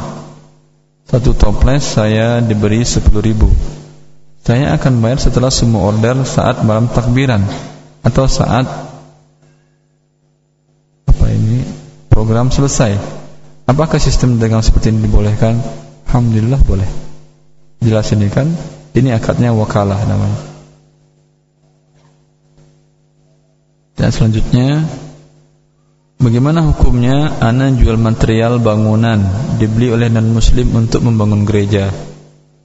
Satu 1.08 1.32
toples 1.32 1.88
saya 1.88 2.44
diberi 2.44 2.84
10 2.84 3.00
ribu. 3.24 3.79
Saya 4.50 4.74
akan 4.74 4.98
bayar 4.98 5.22
setelah 5.22 5.46
semua 5.46 5.94
order 5.94 6.26
saat 6.26 6.66
malam 6.66 6.90
takbiran 6.90 7.38
atau 8.02 8.26
saat 8.26 8.66
apa 11.06 11.26
ini 11.30 11.62
program 12.10 12.50
selesai. 12.50 12.98
Apakah 13.70 14.02
sistem 14.02 14.42
dagang 14.42 14.58
seperti 14.58 14.90
ini 14.90 15.06
dibolehkan? 15.06 15.54
Alhamdulillah 16.10 16.58
boleh. 16.66 16.90
Jelas 17.78 18.10
ini 18.10 18.26
kan 18.26 18.50
ini 18.98 19.14
akadnya 19.14 19.54
wakalah 19.54 20.02
namanya. 20.02 20.42
Dan 23.94 24.10
selanjutnya 24.10 24.82
Bagaimana 26.18 26.66
hukumnya 26.66 27.38
anak 27.38 27.78
jual 27.78 27.96
material 27.96 28.58
bangunan 28.58 29.22
dibeli 29.62 29.94
oleh 29.94 30.10
non 30.10 30.34
muslim 30.34 30.74
untuk 30.74 31.06
membangun 31.06 31.46
gereja? 31.46 31.94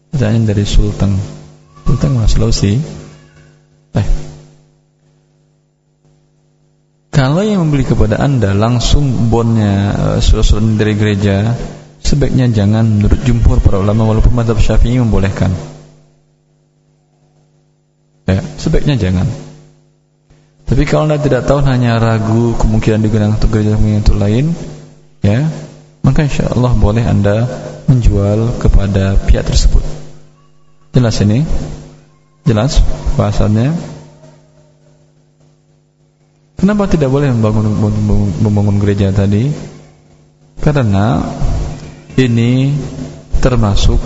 Pertanyaan 0.10 0.50
dari 0.50 0.66
Sultan. 0.66 1.35
Sultan 1.86 2.18
Mas 2.18 2.34
Sulawesi. 2.34 2.82
Eh. 3.96 4.08
Kalau 7.16 7.40
yang 7.40 7.64
membeli 7.64 7.88
kepada 7.88 8.20
anda 8.20 8.52
langsung 8.52 9.32
bonnya 9.32 9.96
uh, 9.96 10.20
surat-surat 10.20 10.76
dari 10.76 11.00
gereja, 11.00 11.56
sebaiknya 12.04 12.52
jangan 12.52 12.84
menurut 12.84 13.24
jumhur 13.24 13.64
para 13.64 13.80
ulama 13.80 14.04
walaupun 14.04 14.36
madhab 14.36 14.60
syafi'i 14.60 15.00
membolehkan. 15.00 15.56
Ya, 18.28 18.44
sebaiknya 18.60 19.00
jangan. 19.00 19.32
Tapi 20.68 20.84
kalau 20.84 21.08
anda 21.08 21.22
tidak 21.22 21.48
tahu 21.48 21.64
hanya 21.64 22.02
ragu 22.02 22.58
kemungkinan 22.60 23.00
digunakan 23.06 23.38
untuk 23.40 23.56
gereja 23.56 23.80
kemungkinan 23.80 24.04
untuk 24.04 24.20
lain, 24.20 24.46
ya, 25.24 25.48
maka 26.04 26.28
insya 26.28 26.52
Allah 26.52 26.76
boleh 26.76 27.06
anda 27.08 27.48
menjual 27.88 28.60
kepada 28.60 29.16
pihak 29.24 29.48
tersebut. 29.48 30.05
Jelas 30.96 31.20
ini? 31.20 31.44
Jelas 32.48 32.80
bahasannya? 33.20 33.76
Kenapa 36.56 36.88
tidak 36.88 37.12
boleh 37.12 37.30
membangun, 37.36 37.68
membangun 38.40 38.80
gereja 38.80 39.12
tadi? 39.12 39.52
Karena 40.64 41.20
ini 42.16 42.72
termasuk 43.44 44.00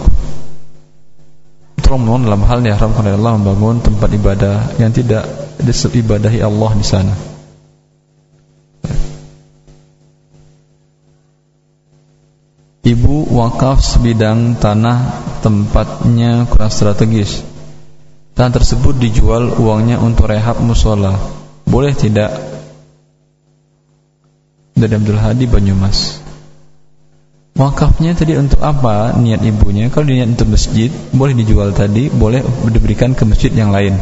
Tolong 1.90 2.22
dalam 2.22 2.46
hal 2.46 2.62
yang 2.62 2.78
diharamkan 2.78 3.02
oleh 3.02 3.18
Allah 3.18 3.34
membangun 3.42 3.82
tempat 3.82 4.14
ibadah 4.14 4.78
yang 4.78 4.94
tidak 4.94 5.26
disibadahi 5.58 6.38
Allah 6.38 6.72
di 6.78 6.86
sana. 6.86 7.29
Ibu 12.90 13.30
wakaf 13.38 13.86
sebidang 13.86 14.58
tanah 14.58 14.98
tempatnya 15.46 16.50
kurang 16.50 16.74
strategis. 16.74 17.46
Tanah 18.34 18.50
tersebut 18.50 18.98
dijual 18.98 19.62
uangnya 19.62 20.02
untuk 20.02 20.26
rehab 20.26 20.58
musola. 20.58 21.14
Boleh 21.70 21.94
tidak? 21.94 22.34
Dari 24.74 24.90
Abdul 24.90 25.22
Hadi 25.22 25.46
Banyumas. 25.46 26.18
Wakafnya 27.54 28.18
tadi 28.18 28.34
untuk 28.42 28.58
apa 28.66 29.14
niat 29.22 29.46
ibunya? 29.46 29.94
Kalau 29.94 30.10
niat 30.10 30.34
untuk 30.34 30.58
masjid, 30.58 30.90
boleh 31.14 31.38
dijual 31.38 31.70
tadi, 31.78 32.10
boleh 32.10 32.42
diberikan 32.74 33.14
ke 33.14 33.22
masjid 33.22 33.54
yang 33.54 33.70
lain. 33.70 34.02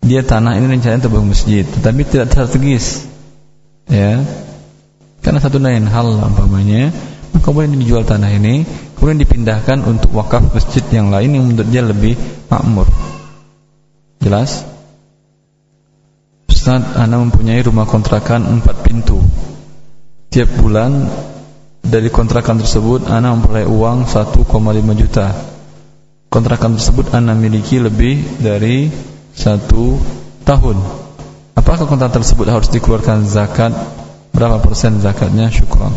Dia 0.00 0.24
tanah 0.24 0.56
ini 0.56 0.80
rencananya 0.80 1.04
untuk 1.04 1.28
masjid, 1.28 1.68
tetapi 1.68 2.08
tidak 2.08 2.32
strategis. 2.32 3.04
Ya. 3.84 4.24
Karena 5.20 5.44
satu 5.44 5.60
lain 5.60 5.84
hal 5.92 6.08
umpamanya, 6.24 6.88
boleh 7.42 7.70
dijual 7.74 8.06
tanah 8.06 8.30
ini, 8.34 8.66
kemudian 8.98 9.18
dipindahkan 9.18 9.82
untuk 9.86 10.14
wakaf 10.14 10.54
masjid 10.54 10.82
yang 10.90 11.10
lain 11.10 11.34
yang 11.34 11.44
menurut 11.48 11.68
dia 11.70 11.82
lebih 11.82 12.14
makmur. 12.52 12.86
Jelas? 14.20 14.66
Ustaz, 16.46 16.82
Anda 16.94 17.18
mempunyai 17.18 17.60
rumah 17.66 17.84
kontrakan 17.84 18.46
empat 18.46 18.86
pintu. 18.86 19.20
Tiap 20.30 20.50
bulan 20.58 21.06
dari 21.84 22.08
kontrakan 22.08 22.58
tersebut 22.64 23.06
Ana 23.06 23.36
memperoleh 23.36 23.68
uang 23.68 24.08
1,5 24.08 24.40
juta 24.96 25.30
kontrakan 26.32 26.74
tersebut 26.80 27.14
Ana 27.14 27.36
miliki 27.36 27.78
lebih 27.78 28.42
dari 28.42 28.88
satu 29.36 30.00
tahun 30.42 30.80
apakah 31.54 31.86
kontrakan 31.86 32.24
tersebut 32.24 32.50
harus 32.50 32.72
dikeluarkan 32.72 33.28
zakat 33.28 33.70
berapa 34.34 34.58
persen 34.58 34.98
zakatnya 34.98 35.52
syukran 35.52 35.94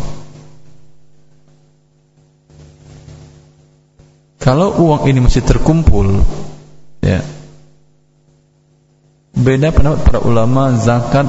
kalau 4.38 4.74
uang 4.78 5.10
ini 5.10 5.18
masih 5.22 5.42
terkumpul 5.42 6.22
ya 7.02 7.22
beda 9.38 9.70
pendapat 9.70 10.00
para 10.02 10.20
ulama 10.22 10.74
zakat 10.78 11.26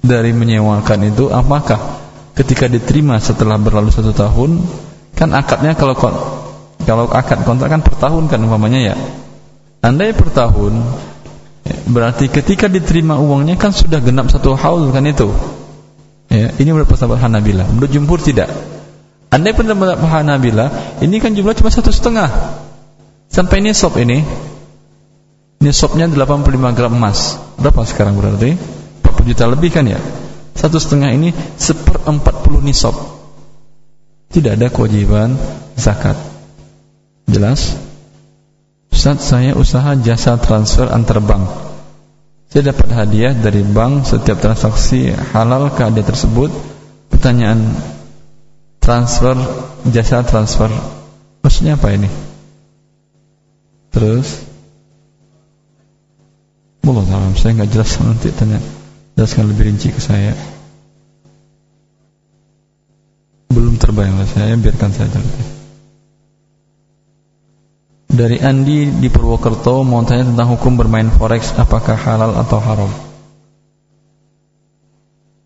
dari 0.00 0.32
menyewakan 0.32 1.12
itu 1.12 1.28
apakah 1.28 2.00
ketika 2.36 2.68
diterima 2.68 3.20
setelah 3.20 3.60
berlalu 3.60 3.92
satu 3.92 4.16
tahun 4.16 4.60
kan 5.16 5.28
akadnya 5.36 5.76
kalau 5.76 5.92
kalau 6.84 7.04
akad 7.12 7.44
kontrak 7.44 7.68
kan 7.68 7.80
per 7.84 7.94
tahun 8.00 8.26
kan 8.32 8.40
umpamanya 8.40 8.80
ya. 8.92 8.94
Andai 9.80 10.12
per 10.12 10.32
tahun 10.32 10.80
ya, 11.64 11.76
berarti 11.88 12.28
ketika 12.28 12.68
diterima 12.68 13.16
uangnya 13.20 13.56
kan 13.56 13.72
sudah 13.72 14.00
genap 14.00 14.32
satu 14.32 14.56
haul 14.56 14.88
kan 14.92 15.04
itu. 15.04 15.28
Ya 16.30 16.54
ini 16.56 16.70
menurut 16.70 16.86
pendapat 16.86 17.26
Hanabila 17.26 17.66
menurut 17.66 17.90
jumhur 17.90 18.22
tidak 18.22 18.48
andai 19.30 19.54
pendapat 19.54 19.98
Hanabila 19.98 20.98
ini 21.02 21.22
kan 21.22 21.34
jumlah 21.34 21.54
cuma 21.54 21.70
satu 21.70 21.94
setengah 21.94 22.28
sampai 23.30 23.62
ini 23.62 23.70
sop 23.70 23.94
ini 23.98 24.22
ini 25.60 25.70
sopnya 25.70 26.10
85 26.10 26.76
gram 26.76 26.92
emas 26.92 27.38
berapa 27.56 27.82
sekarang 27.86 28.18
berarti 28.18 28.58
40 29.06 29.30
juta 29.30 29.44
lebih 29.46 29.70
kan 29.70 29.86
ya 29.86 30.00
satu 30.60 30.76
setengah 30.76 31.10
ini 31.16 31.32
seperempat 31.56 32.44
puluh 32.44 32.60
nisab. 32.60 32.92
Tidak 34.28 34.60
ada 34.60 34.68
kewajiban 34.68 35.34
zakat. 35.74 36.20
Jelas? 37.24 37.80
Ustaz 38.92 39.24
saya 39.24 39.56
usaha 39.56 39.96
jasa 39.96 40.36
transfer 40.36 40.92
antar 40.92 41.24
bank. 41.24 41.48
Saya 42.52 42.74
dapat 42.74 42.92
hadiah 42.92 43.32
dari 43.32 43.64
bank 43.64 44.04
setiap 44.04 44.42
transaksi 44.42 45.14
halal 45.32 45.72
ke 45.72 45.80
hadiah 45.80 46.04
tersebut. 46.04 46.52
Pertanyaan 47.08 47.72
transfer 48.90 49.38
jasa 49.86 50.26
transfer. 50.26 50.66
Maksudnya 51.46 51.78
apa 51.78 51.94
ini? 51.94 52.10
Terus? 53.94 54.50
Allah 56.90 57.06
saya 57.38 57.54
nggak 57.54 57.70
jelas 57.70 58.02
nanti 58.02 58.34
tanya 58.34 58.58
jelaskan 59.14 59.46
lebih 59.46 59.70
rinci 59.70 59.94
ke 59.94 60.02
saya. 60.02 60.34
Belum 63.54 63.78
terbayang 63.78 64.18
lah 64.18 64.26
saya 64.26 64.58
biarkan 64.58 64.90
saja 64.90 65.22
dari 68.10 68.42
Andi 68.42 68.90
di 68.90 69.06
Purwokerto 69.06 69.86
mau 69.86 70.02
tanya 70.02 70.26
tentang 70.26 70.58
hukum 70.58 70.74
bermain 70.74 71.08
forex 71.14 71.54
apakah 71.54 71.94
halal 71.94 72.34
atau 72.36 72.58
haram? 72.58 72.90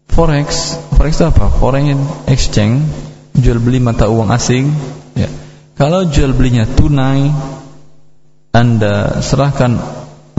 Forex 0.08 0.80
forex 0.96 1.20
itu 1.20 1.28
apa? 1.28 1.52
Foreign 1.60 2.00
exchange 2.24 3.03
jual 3.34 3.58
beli 3.58 3.82
mata 3.82 4.06
uang 4.06 4.30
asing 4.30 4.70
ya 5.18 5.28
kalau 5.74 6.06
jual 6.06 6.34
belinya 6.34 6.66
tunai 6.66 7.30
anda 8.54 9.18
serahkan 9.22 9.78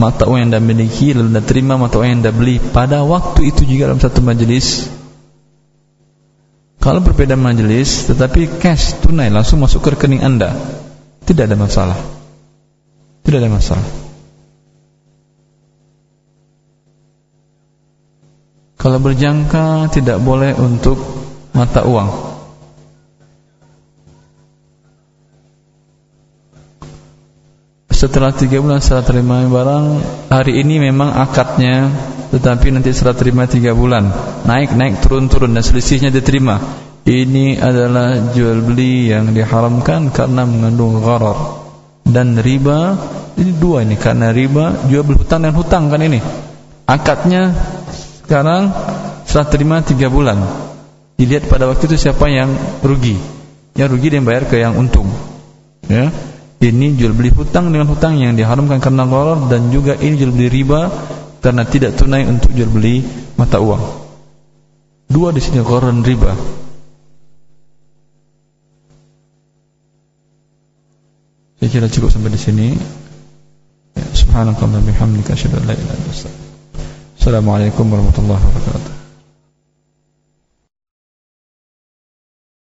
mata 0.00 0.24
uang 0.28 0.38
yang 0.40 0.48
anda 0.52 0.60
miliki 0.64 1.12
lalu 1.12 1.36
anda 1.36 1.42
terima 1.44 1.76
mata 1.76 2.00
uang 2.00 2.08
yang 2.08 2.18
anda 2.24 2.32
beli 2.32 2.56
pada 2.60 3.04
waktu 3.04 3.52
itu 3.52 3.68
juga 3.68 3.92
dalam 3.92 4.00
satu 4.00 4.20
majelis 4.24 4.88
kalau 6.86 7.02
berbeda 7.02 7.34
majelis 7.34 8.06
tetapi 8.06 8.62
cash 8.62 9.02
tunai 9.02 9.26
langsung 9.26 9.58
masuk 9.58 9.82
ke 9.82 9.98
rekening 9.98 10.22
Anda, 10.22 10.54
tidak 11.26 11.50
ada 11.50 11.58
masalah. 11.58 11.98
Tidak 13.26 13.42
ada 13.42 13.50
masalah. 13.50 13.88
Kalau 18.78 19.02
berjangka 19.02 19.90
tidak 19.90 20.22
boleh 20.22 20.54
untuk 20.54 20.94
mata 21.50 21.82
uang. 21.82 22.25
Setelah 27.96 28.28
tiga 28.28 28.60
bulan 28.60 28.84
setelah 28.84 29.08
terima 29.08 29.40
barang 29.48 29.86
Hari 30.28 30.60
ini 30.60 30.76
memang 30.76 31.16
akadnya 31.16 31.88
tetapi 32.28 32.68
nanti 32.68 32.92
setelah 32.92 33.16
terima 33.16 33.48
tiga 33.48 33.72
bulan. 33.72 34.12
Naik 34.44 34.76
naik 34.76 35.00
turun 35.00 35.32
turun 35.32 35.56
dan 35.56 35.64
selisihnya 35.64 36.12
diterima. 36.12 36.60
Ini 37.08 37.56
adalah 37.56 38.36
jual 38.36 38.60
beli 38.60 39.08
yang 39.08 39.32
diharamkan 39.32 40.12
karena 40.12 40.44
mengandung 40.44 41.00
gharar 41.00 41.64
dan 42.04 42.36
riba. 42.36 43.00
Ini 43.40 43.52
dua 43.56 43.80
ini 43.80 43.96
karena 43.96 44.28
riba 44.28 44.84
jual 44.92 45.00
beli 45.00 45.16
hutang 45.16 45.48
dan 45.48 45.56
hutang 45.56 45.88
kan 45.88 46.04
ini. 46.04 46.20
Akadnya 46.84 47.56
sekarang 48.28 48.76
setelah 49.24 49.48
terima 49.48 49.76
tiga 49.80 50.12
bulan. 50.12 50.36
Dilihat 51.16 51.48
pada 51.48 51.64
waktu 51.64 51.88
itu 51.88 51.96
siapa 51.96 52.28
yang 52.28 52.52
rugi. 52.84 53.16
Yang 53.72 53.88
rugi 53.96 54.06
dia 54.12 54.20
bayar 54.20 54.44
ke 54.44 54.60
yang 54.60 54.76
untung. 54.76 55.08
Ya 55.88 56.12
ini 56.64 56.96
jual 56.96 57.12
beli 57.12 57.28
hutang 57.30 57.68
dengan 57.68 57.86
hutang 57.92 58.16
yang 58.16 58.32
diharamkan 58.32 58.80
karena 58.80 59.04
gharar 59.04 59.52
dan 59.52 59.68
juga 59.68 59.92
ini 60.00 60.16
jual 60.16 60.32
beli 60.32 60.48
riba 60.48 60.88
karena 61.44 61.62
tidak 61.68 61.94
tunai 62.00 62.24
untuk 62.24 62.50
jual 62.56 62.72
beli 62.72 63.04
mata 63.36 63.60
uang. 63.60 63.84
Dua 65.06 65.30
di 65.30 65.38
sini 65.38 65.62
koran 65.62 66.02
riba. 66.02 66.32
Saya 71.56 71.68
kira 71.72 71.86
cukup 71.88 72.10
sampai 72.10 72.34
di 72.34 72.40
sini. 72.40 72.68
Ya, 73.96 74.04
Subhanakallah 74.12 74.82
bihamdika 74.84 75.32
asyhadu 75.32 75.56
an 75.62 75.64
la 75.70 75.74
ilaha 75.76 75.96
illa 75.96 76.12
anta 76.12 76.30
Assalamualaikum 77.16 77.84
warahmatullahi 77.88 78.42
wabarakatuh. 78.44 79.05